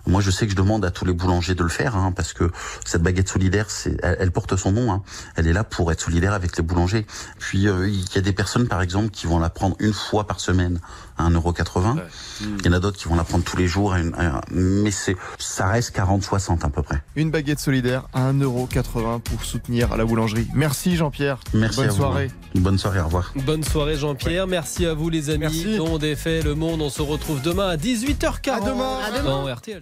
Moi, 0.08 0.22
je 0.22 0.32
sais 0.32 0.46
que 0.46 0.52
je 0.52 0.58
demande 0.58 0.84
à 0.86 0.92
tous 0.92 1.06
les 1.06 1.14
boulangers 1.14 1.54
de 1.54 1.64
le 1.64 1.70
faire, 1.70 1.96
hein, 1.96 2.12
parce 2.16 2.34
que 2.34 2.50
cette 2.86 3.04
baguette 3.04 3.30
solidaire, 3.30 3.70
c'est, 3.70 3.98
elle, 4.04 4.18
elle 4.20 4.32
porte 4.32 4.56
son 4.56 4.72
nom. 4.72 4.92
Hein. 4.92 5.04
Elle 5.36 5.48
est 5.48 5.54
là 5.54 5.64
pour 5.64 5.92
être 5.92 6.02
solidaire 6.02 6.34
avec 6.34 6.56
les 6.58 6.64
boulangers. 6.64 7.06
Puis, 7.40 7.68
euh, 7.68 7.88
il 7.88 8.06
y 8.16 8.18
a 8.18 8.22
des 8.22 8.34
personnes, 8.34 8.68
par 8.68 8.82
exemple, 8.82 9.10
qui 9.10 9.28
vont 9.28 9.40
la 9.40 9.50
prendre 9.50 9.76
une 9.80 9.94
fois 9.94 10.26
par 10.26 10.40
semaine 10.40 10.80
à 11.18 11.26
1,80€. 11.30 12.00
Il 12.60 12.66
y 12.66 12.70
en 12.70 12.74
a 12.74 12.80
d'autres 12.80 12.98
qui 12.98 13.08
vont 13.08 13.16
la 13.16 13.24
prendre 13.24 13.44
tous 13.44 13.58
les 13.58 13.68
jours, 13.68 13.94
à 13.94 14.00
une- 14.00 14.14
à- 14.16 14.42
mais 14.52 14.92
c'est, 14.92 15.18
ça 15.40 15.68
reste 15.68 15.96
40-60 15.96 16.64
à 16.64 16.70
peu 16.70 16.84
près. 16.84 17.02
Une 17.16 17.32
baguette 17.32 17.60
solidaire 17.60 18.08
à 18.14 18.30
1,80€ 18.32 19.20
pour 19.20 19.44
soutenir 19.44 19.96
la 19.98 20.06
boulangerie. 20.06 20.48
Merci 20.54 20.96
Jean-Pierre. 20.96 21.40
Merci 21.54 21.78
Bonne 21.78 21.86
à 21.88 21.92
vous. 21.92 21.98
soirée. 21.98 22.32
Bonne 22.56 22.78
soirée, 22.78 23.00
au 23.02 23.06
revoir. 23.06 23.34
Bonne 23.36 23.64
soirée 23.64 23.98
Jean-Pierre, 23.98 24.48
merci 24.48 24.86
à 24.86 24.94
vous 24.94 25.10
les 25.10 25.30
amis. 25.30 25.40
Merci. 25.40 25.80
On 25.82 25.98
défait 25.98 26.42
le 26.42 26.56
monde, 26.56 26.82
on 26.82 26.90
se 26.90 27.02
retrouve 27.02 27.42
demain 27.42 27.68
à 27.70 27.78
18h40 27.78 28.50
À 28.52 28.60
demain. 28.62 29.00
À 29.06 29.12
demain. 29.18 29.24
dans 29.44 29.54
RTL. 29.56 29.82